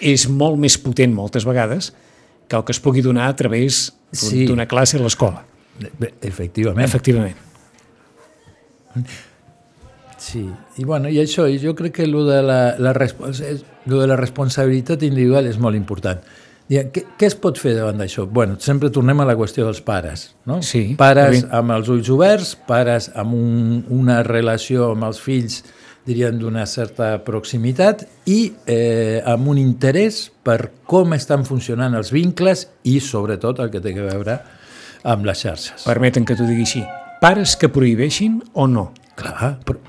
és 0.00 0.28
molt 0.28 0.58
més 0.58 0.78
potent 0.78 1.12
moltes 1.12 1.44
vegades 1.44 1.92
que 2.48 2.56
el 2.56 2.62
que 2.64 2.72
es 2.72 2.78
pugui 2.80 3.02
donar 3.02 3.28
a 3.28 3.36
través 3.36 3.92
d'un- 4.12 4.30
Sí. 4.30 4.46
d'una 4.46 4.66
classe 4.66 4.96
a 4.96 5.00
l'escola. 5.00 5.44
Efectivament. 6.22 6.84
Efectivament. 6.86 7.36
Sí, 10.16 10.46
i 10.80 10.84
bueno, 10.88 11.10
i 11.12 11.20
això, 11.20 11.44
jo 11.60 11.74
crec 11.76 11.98
que 12.00 12.06
lo 12.08 12.24
de 12.24 12.40
la, 12.42 12.60
la, 12.80 12.94
lo 12.96 14.00
de 14.00 14.06
la 14.08 14.16
responsabilitat 14.16 15.04
individual 15.04 15.46
és 15.46 15.60
molt 15.60 15.76
important. 15.76 16.22
Què, 16.66 16.82
què 16.90 17.28
es 17.28 17.36
pot 17.38 17.60
fer 17.62 17.76
davant 17.76 18.00
d'això? 18.00 18.24
Bueno, 18.26 18.56
sempre 18.58 18.90
tornem 18.90 19.20
a 19.22 19.26
la 19.28 19.36
qüestió 19.38 19.68
dels 19.68 19.84
pares, 19.86 20.32
no? 20.50 20.58
Sí, 20.66 20.96
Pares 20.98 21.44
amb 21.54 21.76
els 21.76 21.90
ulls 21.92 22.10
oberts, 22.10 22.56
pares 22.66 23.10
amb 23.14 23.36
un, 23.38 23.84
una 23.94 24.22
relació 24.26 24.90
amb 24.96 25.06
els 25.06 25.22
fills, 25.22 25.60
dirien, 26.06 26.40
d'una 26.40 26.66
certa 26.70 27.12
proximitat 27.26 28.06
i 28.30 28.40
eh, 28.66 29.22
amb 29.26 29.52
un 29.52 29.62
interès 29.62 30.24
per 30.46 30.72
com 30.86 31.14
estan 31.14 31.46
funcionant 31.46 31.94
els 31.98 32.10
vincles 32.14 32.66
i, 32.82 32.98
sobretot, 32.98 33.62
el 33.62 33.70
que 33.70 33.82
té 33.82 33.94
a 33.94 34.10
veure 34.10 34.38
amb 35.06 35.26
les 35.28 35.46
xarxes. 35.46 35.86
Permeten 35.86 36.26
que 36.26 36.34
t'ho 36.34 36.46
digui 36.50 36.66
així. 36.66 36.86
Pares 37.20 37.56
que 37.56 37.70
prohibeixin 37.72 38.40
o 38.54 38.66
no? 38.70 38.90
Clar, 39.16 39.56
però, 39.64 39.80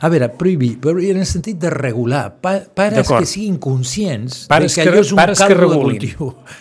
a 0.00 0.08
veure, 0.10 0.28
prohibir, 0.38 0.76
però 0.82 0.98
en 1.02 1.20
el 1.20 1.26
sentit 1.28 1.58
de 1.60 1.70
regular, 1.70 2.24
pa, 2.42 2.56
pares 2.74 3.08
que 3.08 3.26
siguin 3.28 3.58
conscients 3.62 4.44
Pares 4.50 4.74
que, 4.74 4.84
que 4.84 4.90
allò 4.90 5.02
és 5.04 5.12
un 5.14 5.20
pares 5.20 5.42
que 5.42 5.56
regulin. 5.58 6.06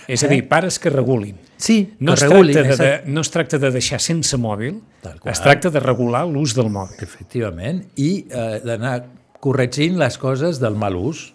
És 0.08 0.26
a 0.26 0.32
dir, 0.32 0.42
pares 0.50 0.80
que 0.82 0.92
regulin. 0.94 1.38
Sí, 1.58 1.80
No 2.00 2.14
que 2.14 2.20
es, 2.20 2.26
regulin, 2.28 2.56
tracta 2.56 2.76
de, 2.84 2.90
de, 2.90 3.12
no 3.12 3.22
es 3.26 3.32
tracta 3.34 3.60
de 3.60 3.72
deixar 3.76 4.00
sense 4.04 4.38
mòbil, 4.40 4.80
es 5.28 5.42
tracta 5.44 5.72
de 5.74 5.82
regular 5.84 6.26
l'ús 6.30 6.56
del 6.58 6.70
mòbil. 6.74 7.02
Efectivament, 7.04 7.84
i 8.00 8.12
eh, 8.30 8.62
d'anar 8.66 8.96
corregint 9.44 10.00
les 10.00 10.18
coses 10.22 10.62
del 10.62 10.78
mal 10.80 10.98
ús, 11.00 11.30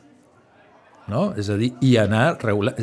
no? 1.11 1.33
És 1.41 1.51
a 1.53 1.59
dir, 1.61 1.75
i 1.85 1.97
anar 2.01 2.39
regular... 2.43 2.77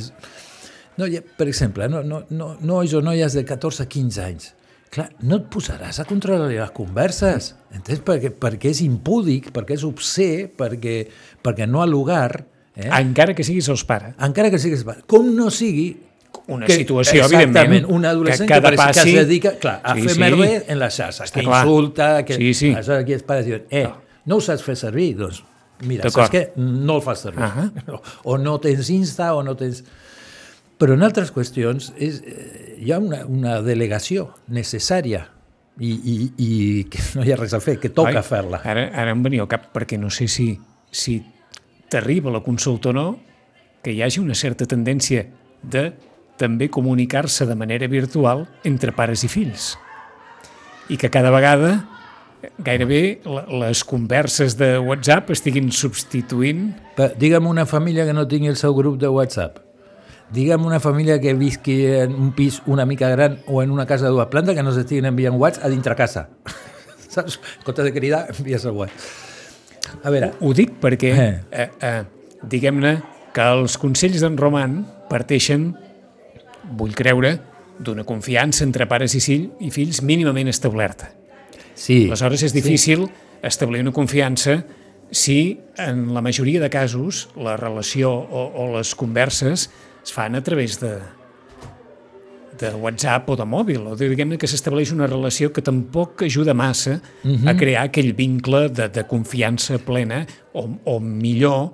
No, 1.00 1.08
per 1.38 1.48
exemple, 1.48 1.88
no, 1.90 2.04
no, 2.06 2.26
no, 2.30 2.56
nois 2.62 2.94
o 2.94 3.02
noies 3.02 3.34
de 3.38 3.46
14 3.48 3.88
a 3.88 3.90
15 3.90 4.22
anys, 4.26 4.52
clar, 4.92 5.08
no 5.24 5.38
et 5.40 5.46
posaràs 5.54 6.02
a 6.04 6.06
controlar 6.10 6.50
les 6.52 6.72
converses, 6.76 7.54
entens? 7.74 8.02
Perquè, 8.06 8.34
perquè 8.36 8.72
és 8.74 8.82
impúdic, 8.84 9.50
perquè 9.56 9.78
és 9.78 9.86
obscè, 9.88 10.50
perquè, 10.58 10.96
perquè 11.44 11.68
no 11.70 11.82
ha 11.82 11.88
lugar, 11.88 12.44
eh? 12.76 12.90
Encara 13.00 13.34
que 13.36 13.44
siguis 13.48 13.68
els 13.72 13.84
pares. 13.88 14.14
encara 14.20 14.52
que 14.52 14.60
siguis 14.60 14.84
pare. 14.88 15.04
Com 15.08 15.32
no 15.36 15.50
sigui 15.52 15.90
Una 16.48 16.66
que, 16.66 16.78
situació, 16.80 17.26
evidentment, 17.28 17.86
un 17.92 18.06
adolescent 18.08 18.48
que 18.48 18.54
que, 18.56 18.62
cada 18.62 18.72
que, 18.72 18.78
passi- 18.80 19.16
es 19.18 19.28
dedica 19.28 19.52
clar, 19.60 19.82
a 19.84 19.96
Sí, 19.96 20.02
fer 20.08 20.14
sí. 20.16 20.20
merder 20.20 20.66
en 20.68 20.80
les 20.80 20.94
xarxes, 20.96 21.32
que 21.32 21.44
clar. 21.44 21.66
insulta, 21.66 22.10
que... 22.26 22.36
Sí, 22.40 22.54
sí. 22.54 22.70
Aleshores 22.74 23.04
aquí 23.04 23.14
els 23.14 23.24
pares 23.24 23.46
diuen, 23.46 23.66
eh, 23.70 23.88
no 24.26 24.38
ho 24.38 24.42
saps 24.42 24.64
fer 24.64 24.76
servir? 24.80 25.10
Doncs 25.20 25.44
mira, 25.88 26.10
saps 26.10 26.32
què? 26.32 26.44
No 26.56 26.96
el 27.00 27.02
fas 27.04 27.20
servir. 27.28 27.44
Ahà. 27.44 27.68
O, 27.92 28.02
o 28.34 28.38
no 28.38 28.58
tens 28.64 28.90
Insta, 28.90 29.34
o 29.36 29.44
no 29.44 29.56
tens... 29.60 29.84
Però 30.82 30.98
en 30.98 31.06
altres 31.06 31.30
qüestions 31.34 31.92
és, 32.02 32.22
eh, 32.26 32.78
hi 32.82 32.92
ha 32.92 32.98
una, 32.98 33.22
una 33.30 33.60
delegació 33.62 34.32
necessària 34.50 35.28
i, 35.78 35.92
i, 35.92 36.16
i 36.42 36.50
que 36.90 37.04
no 37.16 37.26
hi 37.26 37.34
ha 37.34 37.38
res 37.38 37.54
a 37.54 37.62
fer, 37.62 37.78
que 37.82 37.92
toca 37.94 38.24
fer-la. 38.26 38.64
Ara, 38.66 38.88
ara 38.90 39.14
em 39.14 39.22
venia 39.22 39.46
al 39.46 39.52
cap, 39.52 39.70
perquè 39.76 40.00
no 40.02 40.10
sé 40.10 40.28
si, 40.28 40.56
si 40.90 41.20
t'arriba 41.92 42.34
la 42.34 42.42
consulta 42.42 42.90
o 42.90 42.96
no, 42.98 43.06
que 43.82 43.94
hi 43.94 44.02
hagi 44.02 44.22
una 44.22 44.38
certa 44.38 44.66
tendència 44.70 45.28
de 45.62 45.92
també 46.42 46.72
comunicar-se 46.74 47.46
de 47.46 47.56
manera 47.56 47.86
virtual 47.90 48.48
entre 48.66 48.94
pares 48.98 49.22
i 49.26 49.30
fills. 49.30 49.76
I 50.90 50.98
que 50.98 51.14
cada 51.14 51.30
vegada 51.34 51.76
gairebé 52.66 53.22
les 53.54 53.84
converses 53.86 54.58
de 54.58 54.80
WhatsApp 54.82 55.30
estiguin 55.30 55.70
substituint 55.70 56.72
Digue'm 56.98 57.46
una 57.46 57.68
família 57.70 58.08
que 58.08 58.18
no 58.18 58.26
tingui 58.28 58.50
el 58.50 58.58
seu 58.58 58.74
grup 58.74 58.98
de 59.02 59.10
WhatsApp. 59.14 59.71
Digue'm 60.32 60.64
una 60.66 60.80
família 60.80 61.20
que 61.20 61.34
visqui 61.36 61.86
en 61.86 62.14
un 62.16 62.32
pis 62.32 62.62
una 62.66 62.86
mica 62.86 63.10
gran 63.10 63.40
o 63.48 63.62
en 63.64 63.72
una 63.72 63.86
casa 63.86 64.06
de 64.06 64.12
dues 64.16 64.28
plantes 64.32 64.56
que 64.56 64.64
no 64.64 64.72
s'estiguin 64.72 65.10
enviant 65.10 65.36
WhatsApp 65.36 65.66
a 65.68 65.70
dintre 65.74 65.96
casa. 66.00 66.30
Saps? 67.12 67.40
En 67.60 67.66
comptes 67.68 67.84
de 67.86 67.92
cridar, 67.94 68.28
envies 68.38 68.64
el 68.66 68.72
WhatsApp. 68.72 70.00
A 70.04 70.10
veure, 70.14 70.32
Ho 70.40 70.54
dic 70.56 70.78
perquè, 70.80 71.12
Eh. 71.12 71.42
eh, 71.52 71.70
eh, 71.82 72.04
diguem-ne, 72.48 73.02
que 73.36 73.44
els 73.44 73.76
consells 73.80 74.22
d'en 74.24 74.38
Roman 74.40 74.86
parteixen, 75.10 75.74
vull 76.78 76.96
creure, 76.96 77.40
d'una 77.82 78.04
confiança 78.08 78.64
entre 78.64 78.86
pares 78.88 79.16
i, 79.18 79.20
fill, 79.24 79.50
i 79.60 79.72
fills 79.72 80.02
mínimament 80.06 80.48
establerta. 80.48 81.12
sí. 81.76 82.06
Aleshores 82.08 82.44
és 82.44 82.54
difícil 82.54 83.08
establir 83.44 83.82
una 83.82 83.92
confiança 83.92 84.62
si 85.12 85.60
en 85.78 86.14
la 86.14 86.22
majoria 86.22 86.62
de 86.62 86.70
casos 86.70 87.28
la 87.36 87.58
relació 87.58 88.12
o, 88.14 88.44
o 88.56 88.78
les 88.78 88.94
converses 88.96 89.70
es 90.04 90.14
fan 90.14 90.36
a 90.36 90.44
través 90.44 90.80
de 90.80 91.00
de 92.62 92.74
WhatsApp 92.76 93.30
o 93.30 93.36
de 93.36 93.46
mòbil, 93.48 93.86
o 93.90 93.96
diguem-ne 93.98 94.38
que 94.38 94.50
s'estableix 94.50 94.92
una 94.94 95.08
relació 95.10 95.50
que 95.54 95.64
tampoc 95.66 96.22
ajuda 96.28 96.54
massa 96.54 97.00
uh 97.24 97.30
-huh. 97.30 97.50
a 97.50 97.58
crear 97.58 97.84
aquell 97.86 98.14
vincle 98.14 98.70
de, 98.70 98.88
de 98.90 99.04
confiança 99.08 99.80
plena 99.80 100.26
o, 100.54 100.70
o 100.86 101.00
millor 101.00 101.72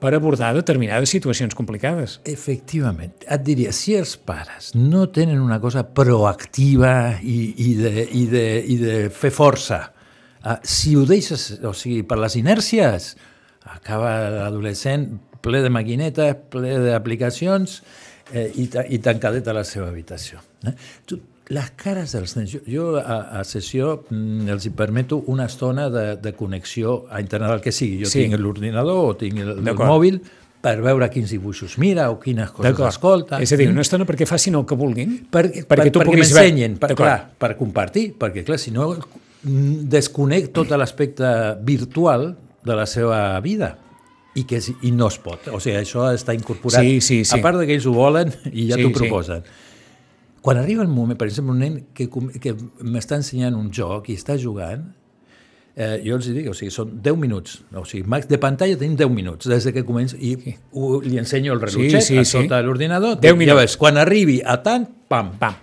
per 0.00 0.14
abordar 0.14 0.54
determinades 0.54 1.10
situacions 1.10 1.54
complicades. 1.54 2.20
Efectivament. 2.24 3.12
Et 3.28 3.42
diria, 3.44 3.72
si 3.72 3.94
els 3.94 4.16
pares 4.16 4.72
no 4.74 5.08
tenen 5.12 5.40
una 5.40 5.60
cosa 5.60 5.84
proactiva 5.84 7.20
i, 7.22 7.54
i, 7.56 7.74
de, 7.74 8.08
i, 8.10 8.26
de, 8.26 8.64
i 8.66 8.76
de 8.80 9.10
fer 9.10 9.30
força, 9.30 9.92
uh, 10.44 10.56
si 10.62 10.96
ho 10.96 11.04
deixes, 11.04 11.60
o 11.62 11.74
sigui, 11.76 12.02
per 12.02 12.18
les 12.18 12.36
inèrcies, 12.36 13.16
acaba 13.76 14.30
l'adolescent 14.30 15.20
ple 15.42 15.62
de 15.64 15.70
maquinetes, 15.72 16.36
ple 16.52 16.76
d'aplicacions 16.86 17.80
eh, 18.32 18.50
i, 18.60 18.68
i 18.94 18.98
tancadet 19.02 19.46
a 19.48 19.54
la 19.56 19.64
seva 19.64 19.88
habitació. 19.88 20.40
Eh? 20.66 20.74
Tu, 21.08 21.18
les 21.50 21.70
cares 21.74 22.12
dels 22.14 22.36
nens, 22.38 22.52
jo, 22.52 22.60
jo 22.70 22.84
a, 23.00 23.40
a 23.40 23.44
sessió 23.48 24.04
mm, 24.08 24.44
els 24.54 24.68
hi 24.68 24.70
permeto 24.78 25.18
una 25.32 25.48
estona 25.50 25.88
de, 25.90 26.04
de 26.22 26.32
connexió 26.38 27.06
a 27.10 27.18
internet, 27.24 27.56
el 27.56 27.64
que 27.64 27.72
sigui. 27.74 28.04
Jo 28.04 28.10
Sí. 28.12 28.26
tinc 28.28 28.38
l'ordinador 28.38 29.00
o 29.08 29.16
tinc 29.18 29.40
el, 29.42 29.56
el 29.58 29.74
mòbil 29.80 30.20
per 30.60 30.76
veure 30.84 31.08
quins 31.10 31.30
dibuixos 31.32 31.78
mira 31.80 32.10
o 32.12 32.18
quines 32.20 32.50
coses 32.52 32.78
escolta. 32.86 33.38
És 33.42 33.50
a 33.50 33.58
dir, 33.58 33.66
una 33.72 33.80
estona 33.82 34.04
perquè 34.06 34.28
facin 34.28 34.58
el 34.60 34.66
que 34.68 34.76
vulguin, 34.78 35.16
perquè, 35.32 35.64
perquè 35.66 35.88
tu 35.90 35.98
perquè 36.02 36.10
puguis 36.12 36.30
veure. 36.30 36.44
m'ensenyen, 36.44 36.76
per, 36.82 36.92
clar, 36.94 37.16
per 37.40 37.54
compartir, 37.58 38.10
perquè 38.20 38.44
clar, 38.46 38.58
si 38.60 38.70
no 38.70 38.90
mm, 38.94 39.88
desconec 39.90 40.52
tot 40.54 40.70
l'aspecte 40.76 41.32
virtual 41.66 42.28
de 42.62 42.76
la 42.76 42.84
seva 42.86 43.40
vida 43.40 43.72
i, 44.34 44.44
que, 44.44 44.56
és- 44.60 44.72
i 44.86 44.92
no 44.92 45.08
es 45.10 45.18
pot. 45.18 45.48
O 45.52 45.58
sigui, 45.60 45.76
això 45.80 46.06
està 46.14 46.34
incorporat. 46.36 46.80
Sí, 46.84 47.00
sí, 47.00 47.24
sí. 47.24 47.38
A 47.38 47.42
part 47.42 47.58
que 47.66 47.74
ells 47.74 47.86
ho 47.86 47.92
volen 47.96 48.30
i 48.52 48.68
ja 48.70 48.76
Sí, 48.78 48.82
t'ho 48.84 48.92
sí. 48.92 48.94
proposen. 49.00 49.42
Quan 50.40 50.56
arriba 50.56 50.82
el 50.82 50.88
moment, 50.88 51.18
per 51.18 51.26
exemple, 51.28 51.52
un 51.52 51.58
nen 51.60 51.74
que, 51.92 52.08
que 52.40 52.54
m'està 52.80 53.18
ensenyant 53.20 53.54
un 53.58 53.68
joc 53.76 54.08
i 54.08 54.14
està 54.16 54.38
jugant, 54.40 54.86
eh, 55.76 55.98
jo 56.04 56.16
els 56.16 56.26
dic, 56.32 56.48
o 56.48 56.54
sigui, 56.56 56.70
són 56.72 56.94
10 57.02 57.18
minuts, 57.20 57.58
o 57.76 57.84
sigui, 57.84 58.06
max 58.08 58.26
de 58.30 58.38
pantalla 58.40 58.78
tenim 58.80 58.96
10 58.96 59.10
minuts, 59.12 59.48
des 59.50 59.64
de 59.68 59.72
que 59.76 59.84
comença, 59.84 60.16
i 60.16 60.32
ho, 60.72 61.00
li 61.04 61.18
ensenyo 61.20 61.52
el 61.52 61.60
rellotget 61.60 62.02
sí, 62.06 62.16
a 62.16 62.24
sí. 62.24 62.30
sota 62.38 62.62
l'ordinador, 62.64 63.18
10 63.20 63.36
ja 63.46 63.66
quan 63.78 63.98
arribi 64.00 64.40
a 64.44 64.56
tant, 64.62 64.88
pam, 65.08 65.34
Pam. 65.38 65.54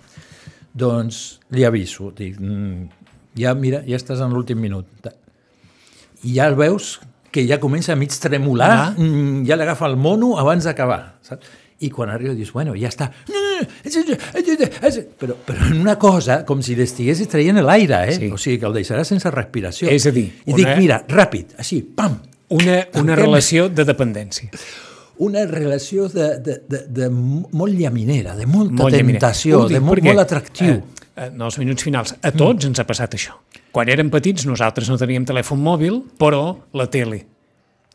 doncs 0.74 1.40
li 1.50 1.64
aviso, 1.64 2.12
dic, 2.14 2.38
mm, 2.38 2.88
ja 3.38 3.54
mira, 3.54 3.82
ja 3.86 3.96
estàs 3.96 4.20
en 4.22 4.30
l'últim 4.32 4.58
minut. 4.60 4.86
I 6.22 6.34
ja 6.34 6.46
el 6.46 6.54
veus 6.58 7.00
que 7.30 7.46
ja 7.46 7.58
comença 7.60 7.92
a 7.92 7.96
mig 7.96 8.10
tremolar, 8.18 8.70
Ah. 8.70 8.94
mm, 8.96 9.44
ja 9.46 9.56
l'agafa 9.56 9.86
el 9.86 9.96
mono 9.96 10.38
abans 10.38 10.64
d'acabar, 10.64 11.18
saps? 11.22 11.46
I 11.80 11.90
quan 11.90 12.10
arriba 12.10 12.34
dius, 12.34 12.50
bueno, 12.52 12.74
ja 12.74 12.88
està. 12.88 13.12
Però, 15.18 15.34
però 15.46 15.66
en 15.70 15.80
una 15.80 15.96
cosa, 15.98 16.44
com 16.46 16.60
si 16.62 16.74
l'estiguessis 16.78 17.28
traient 17.30 17.60
l'aire, 17.62 18.00
eh? 18.08 18.16
Sí. 18.16 18.30
O 18.32 18.38
sigui, 18.38 18.58
que 18.58 18.66
el 18.66 18.74
deixarà 18.74 19.04
sense 19.06 19.30
respiració. 19.30 19.88
És 19.90 20.06
a 20.06 20.10
dir, 20.14 20.26
I 20.46 20.52
una- 20.52 20.56
dic, 20.58 20.78
mira, 20.78 21.00
ràpid, 21.06 21.54
així, 21.58 21.82
pam, 21.82 22.18
Una, 22.50 22.78
una 22.94 23.14
relació 23.14 23.68
de 23.68 23.84
dependència. 23.84 24.48
una 25.18 25.44
relació 25.46 26.08
de, 26.08 26.38
de, 26.38 26.62
de, 26.68 26.78
de 26.88 27.08
molt 27.10 27.74
llaminera, 27.74 28.34
de 28.36 28.46
molta 28.46 28.72
Molt 28.84 28.94
Ho 29.64 29.68
dic 29.68 29.76
de 29.76 29.80
molt, 29.84 29.98
perquè, 29.98 30.04
molt 30.14 30.20
atractiu. 30.20 30.74
Eh, 31.16 31.26
en 31.26 31.42
els 31.42 31.58
minuts 31.58 31.82
finals, 31.82 32.14
a 32.22 32.30
tots 32.32 32.64
ens 32.64 32.78
ha 32.78 32.86
passat 32.86 33.14
això. 33.18 33.34
Quan 33.72 33.88
érem 33.92 34.08
petits 34.10 34.46
nosaltres 34.48 34.88
no 34.88 34.96
teníem 34.96 35.24
telèfon 35.28 35.60
mòbil, 35.60 36.00
però 36.18 36.56
la 36.72 36.86
tele. 36.90 37.26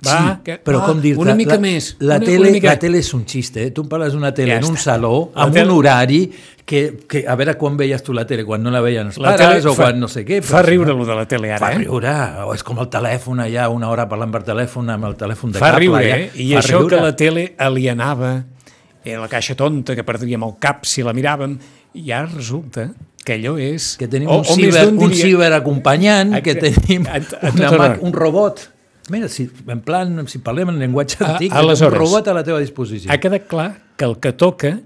Va, 0.03 0.15
sí, 0.17 0.41
que, 0.43 0.55
però 0.59 0.81
va, 0.81 0.87
com 0.89 0.99
dir 0.99 1.13
una 1.21 1.31
mica 1.37 1.53
la, 1.55 1.61
més. 1.63 1.91
La, 2.01 2.17
una, 2.17 2.25
tele, 2.25 2.39
una 2.41 2.51
mica... 2.51 2.67
la 2.73 2.79
tele 2.81 2.97
és 2.99 3.13
un 3.15 3.21
xiste, 3.29 3.61
eh? 3.67 3.71
tu 3.71 3.83
em 3.85 3.87
parles 3.87 4.11
d'una 4.11 4.33
tele 4.35 4.51
Ja 4.51 4.57
en 4.59 4.65
un 4.67 4.73
està. 4.75 4.83
saló, 4.89 5.11
La 5.35 5.45
amb 5.45 5.53
tele- 5.55 5.69
un 5.69 5.77
horari, 5.77 6.19
que, 6.65 6.81
que 7.07 7.21
a 7.29 7.35
veure 7.39 7.53
quan 7.61 7.77
veies 7.79 8.03
tu 8.03 8.11
la 8.15 8.25
tele, 8.27 8.43
quan 8.43 8.61
no 8.63 8.71
la 8.73 8.81
veien 8.83 9.07
els 9.07 9.19
La 9.21 9.31
pares 9.37 9.61
tele 9.61 9.71
o 9.71 9.75
fa- 9.77 9.85
quan 9.91 10.01
no 10.01 10.09
sé 10.11 10.25
què. 10.27 10.41
Fa 10.43 10.61
riure, 10.65 10.91
allò 10.91 11.05
de 11.07 11.15
la 11.21 11.25
tele, 11.29 11.51
ara, 11.53 11.59
Fa 11.61 11.71
eh? 11.71 11.77
riure, 11.85 12.15
o 12.43 12.53
és 12.57 12.63
com 12.67 12.81
el 12.83 12.89
telèfon 12.91 13.45
allà, 13.45 13.69
una 13.71 13.89
hora 13.93 14.07
parlant 14.11 14.33
per 14.33 14.43
telèfon 14.49 14.89
amb 14.91 15.07
el 15.11 15.15
telèfon 15.15 15.53
de 15.55 15.61
Fa 15.63 15.69
cable. 15.71 15.85
riure, 15.85 16.03
allà. 16.03 16.19
eh? 16.25 16.31
I 16.35 16.49
Fa 16.57 16.59
això 16.65 16.81
riure. 16.81 16.95
que 16.97 17.01
la 17.05 17.15
tele 17.15 17.45
alienava, 17.57 18.33
era 19.05 19.21
la 19.21 19.29
caixa 19.31 19.55
tonta 19.55 19.95
que 19.95 20.03
perdríem 20.03 20.43
el 20.43 20.57
cap 20.59 20.83
si 20.89 21.03
la 21.05 21.13
miràvem, 21.15 21.55
i 21.93 22.11
ara 22.11 22.27
resulta 22.33 22.89
que 23.23 23.33
allò 23.39 23.55
és... 23.57 23.95
Que 23.97 24.07
tenim 24.07 24.29
o- 24.29 24.39
un, 24.41 24.45
o 24.45 24.55
ciber, 24.55 24.87
un 24.89 24.97
diria- 24.99 25.25
ciberacompanyant, 25.25 26.35
que 26.43 26.55
tenim 26.55 27.05
A- 27.07 27.17
a 27.17 27.51
una, 27.53 27.71
mà- 27.71 27.85
arreu. 27.89 28.03
un 28.05 28.13
robot. 28.13 28.69
Mira, 29.09 29.27
si, 29.27 29.49
en 29.67 29.81
plan, 29.83 30.27
si 30.31 30.39
parlem 30.39 30.69
en 30.71 30.79
llenguatge 30.79 31.17
A- 31.23 31.33
antic, 31.33 31.51
aleshores, 31.53 31.93
un 31.99 31.99
robot 32.05 32.27
a 32.27 32.33
la 32.33 32.43
teva 32.43 32.59
disposició. 32.63 33.11
ha 33.11 33.17
quedat 33.19 33.47
clar 33.47 33.69
que 33.97 34.05
el 34.05 34.17
que 34.19 34.31
toca 34.33 34.79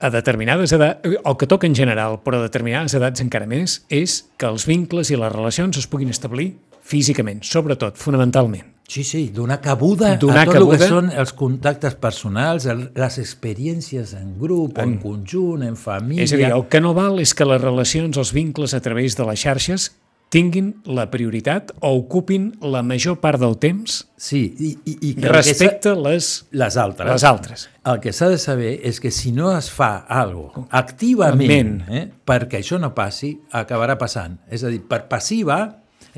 a 0.00 0.10
determinades 0.10 0.72
edats, 0.72 1.00
o 1.24 1.36
que 1.38 1.46
toca 1.46 1.66
en 1.66 1.74
general, 1.74 2.18
però 2.24 2.40
a 2.42 2.42
determinades 2.48 2.92
edats 2.98 3.22
encara 3.24 3.46
més, 3.48 3.84
és 3.88 4.24
que 4.36 4.46
els 4.50 4.66
vincles 4.68 5.10
i 5.10 5.16
les 5.16 5.32
relacions 5.32 5.78
es 5.80 5.86
puguin 5.86 6.10
establir 6.12 6.56
físicament, 6.84 7.40
sobretot, 7.46 7.96
fonamentalment. 7.96 8.73
Sí, 8.86 9.02
sí, 9.02 9.30
donar 9.32 9.60
cabuda 9.64 10.16
Donar 10.20 10.42
a 10.42 10.44
tot 10.44 10.54
cabuda. 10.54 10.74
el 10.76 10.80
que 10.82 10.88
són 10.88 11.10
els 11.10 11.32
contactes 11.32 11.94
personals, 11.96 12.66
el, 12.68 12.90
les 12.94 13.18
experiències 13.18 14.12
en 14.18 14.34
grup, 14.38 14.76
en, 14.78 14.94
en 14.94 14.98
conjunt, 15.00 15.62
en 15.64 15.76
família... 15.80 16.24
És 16.26 16.34
a 16.36 16.40
dir, 16.40 16.50
el 16.52 16.66
que 16.68 16.82
no 16.84 16.92
val 16.94 17.18
és 17.22 17.32
que 17.34 17.46
les 17.48 17.60
relacions, 17.62 18.18
els 18.20 18.32
vincles 18.36 18.74
a 18.76 18.80
través 18.84 19.16
de 19.16 19.24
les 19.24 19.40
xarxes 19.40 19.92
tinguin 20.34 20.72
la 20.90 21.04
prioritat 21.12 21.70
o 21.80 21.92
ocupin 21.94 22.48
la 22.60 22.80
major 22.82 23.20
part 23.22 23.38
del 23.38 23.54
temps 23.62 24.00
Sí, 24.18 24.40
i, 24.58 24.70
i, 24.84 24.94
i 25.10 25.12
que 25.14 25.28
respecte 25.30 25.92
a 25.92 25.94
les, 25.94 26.30
les 26.50 26.76
altres. 26.80 27.06
les 27.08 27.24
altres. 27.28 27.68
El 27.86 28.00
que 28.02 28.12
s'ha 28.16 28.28
de 28.32 28.38
saber 28.42 28.72
és 28.82 28.98
que 29.00 29.12
si 29.14 29.30
no 29.32 29.52
es 29.56 29.68
fa 29.70 29.92
alguna 30.08 30.66
activament 30.74 31.76
eh, 31.88 32.08
perquè 32.26 32.60
això 32.64 32.80
no 32.82 32.90
passi, 32.96 33.34
acabarà 33.52 33.94
passant. 34.00 34.40
És 34.50 34.64
a 34.64 34.72
dir, 34.72 34.80
per 34.88 35.04
passiva, 35.08 35.60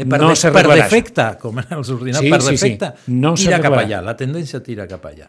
per, 0.05 0.21
No 0.21 0.29
de, 0.35 0.53
per 0.53 0.65
defecte, 0.69 1.27
com 1.41 1.59
en 1.63 1.71
els 1.79 1.91
ordinadors, 1.91 2.25
Sí, 2.27 2.31
per 2.33 2.41
sí, 2.43 2.57
sí. 2.57 2.71
defecte, 2.77 2.93
No 3.13 3.35
tira 3.35 3.61
cap 3.65 3.73
allà, 3.81 4.03
la 4.05 4.17
tendència 4.17 4.61
tira 4.63 4.87
cap 4.91 5.05
allà. 5.09 5.27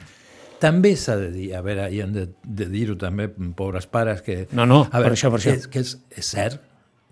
També 0.60 0.96
s'ha 0.98 1.16
de 1.20 1.30
dir, 1.32 1.52
a 1.56 1.62
veure, 1.62 1.86
i 1.94 2.00
hem 2.02 2.14
de, 2.16 2.24
de 2.44 2.66
dir-ho 2.72 2.96
també, 2.98 3.28
pobres 3.30 3.86
pares, 3.86 4.24
que... 4.26 4.48
No, 4.58 4.66
no, 4.66 4.82
a 4.90 5.02
per 5.04 5.12
això, 5.14 5.30
per 5.30 5.38
això. 5.40 5.52
Que, 5.54 5.58
és- 5.62 5.68
que 5.70 5.80
és, 5.86 5.92
és 6.18 6.26
cert 6.34 6.64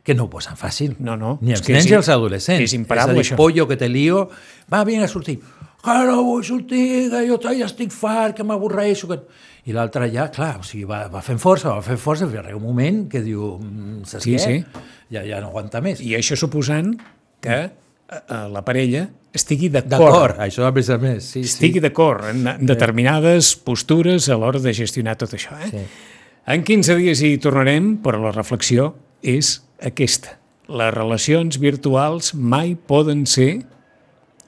que 0.06 0.14
no 0.14 0.26
ho 0.26 0.30
posen 0.30 0.58
fàcil. 0.58 0.96
No, 1.00 1.16
no, 1.18 1.38
Ni 1.42 1.54
és 1.54 1.60
els 1.62 1.66
que 1.68 1.74
nens 1.74 1.86
ni 1.90 1.96
els 1.98 2.10
adolescents. 2.14 2.62
és 2.62 2.74
imparable, 2.78 3.14
és 3.14 3.20
a 3.20 3.22
dir, 3.22 3.32
això. 3.32 3.38
pollo 3.40 3.68
que 3.70 3.78
te 3.78 3.88
lío, 3.90 4.28
va, 4.72 4.84
vinga 4.86 5.06
a 5.06 5.08
sortir. 5.10 5.40
Que 5.86 5.94
no 6.10 6.24
vull 6.26 6.44
sortir, 6.46 7.10
que 7.12 7.24
jo 7.30 7.38
ja 7.42 7.66
estic 7.66 7.92
fart, 7.94 8.36
que 8.38 8.44
m'avorreixo. 8.44 9.08
Que... 9.10 9.20
I 9.70 9.74
l'altre 9.74 10.10
ja, 10.14 10.28
clar, 10.34 10.60
o 10.62 10.64
sigui, 10.66 10.84
va, 10.90 11.04
va 11.10 11.22
fent 11.26 11.38
força, 11.42 11.70
va 11.74 11.82
fent 11.86 11.98
força, 12.02 12.26
fins 12.30 12.42
arriba 12.42 12.58
un 12.58 12.66
moment 12.66 13.04
que 13.10 13.22
diu, 13.26 13.56
mm, 13.62 14.04
saps 14.10 14.24
Sí, 14.26 14.36
què? 14.36 14.40
sí. 14.42 14.82
Ja, 15.14 15.22
ja 15.26 15.40
no 15.42 15.50
aguanta 15.54 15.82
més. 15.82 16.02
I 16.02 16.14
això 16.18 16.38
suposant 16.38 16.96
que 17.44 17.60
eh, 17.66 18.42
la 18.52 18.64
parella 18.66 19.08
estigui 19.36 19.70
d'acord, 19.74 20.40
això 20.40 20.66
a 20.68 20.72
més 20.76 20.90
a 20.90 20.98
més. 21.02 21.32
Sí, 21.36 21.44
estigui 21.44 21.82
sí. 21.82 21.84
d'acord 21.84 22.30
en, 22.30 22.46
determinades 22.64 23.54
postures 23.68 24.30
a 24.32 24.38
l'hora 24.40 24.62
de 24.64 24.74
gestionar 24.76 25.18
tot 25.20 25.36
això. 25.36 25.58
Eh? 25.66 25.72
Sí. 25.74 25.84
En 26.56 26.64
15 26.64 26.96
dies 27.02 27.24
hi 27.26 27.36
tornarem, 27.42 27.96
però 28.06 28.22
la 28.22 28.32
reflexió 28.36 28.94
és 29.26 29.58
aquesta. 29.84 30.38
Les 30.72 30.94
relacions 30.94 31.60
virtuals 31.62 32.34
mai 32.34 32.76
poden 32.76 33.26
ser 33.30 33.66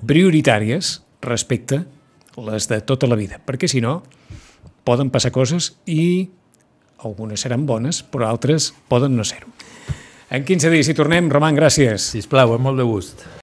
prioritàries 0.08 1.00
respecte 1.26 1.84
les 2.38 2.69
de 2.69 2.80
tota 2.86 3.10
la 3.10 3.17
vida, 3.17 3.41
perquè 3.43 3.69
si 3.69 3.82
no 3.82 4.04
poden 4.88 5.10
passar 5.12 5.34
coses 5.36 5.73
i 5.89 6.30
algunes 7.04 7.43
seran 7.43 7.65
bones, 7.67 8.04
però 8.06 8.30
altres 8.30 8.71
poden 8.89 9.17
no 9.17 9.26
ser-ho. 9.28 9.50
En 10.28 10.44
15 10.44 10.72
dies 10.74 10.90
hi 10.92 10.96
tornem. 10.96 11.30
Roman, 11.32 11.56
gràcies. 11.56 12.12
Sisplau, 12.12 12.58
amb 12.58 12.68
molt 12.68 12.82
de 12.82 12.88
gust. 12.88 13.28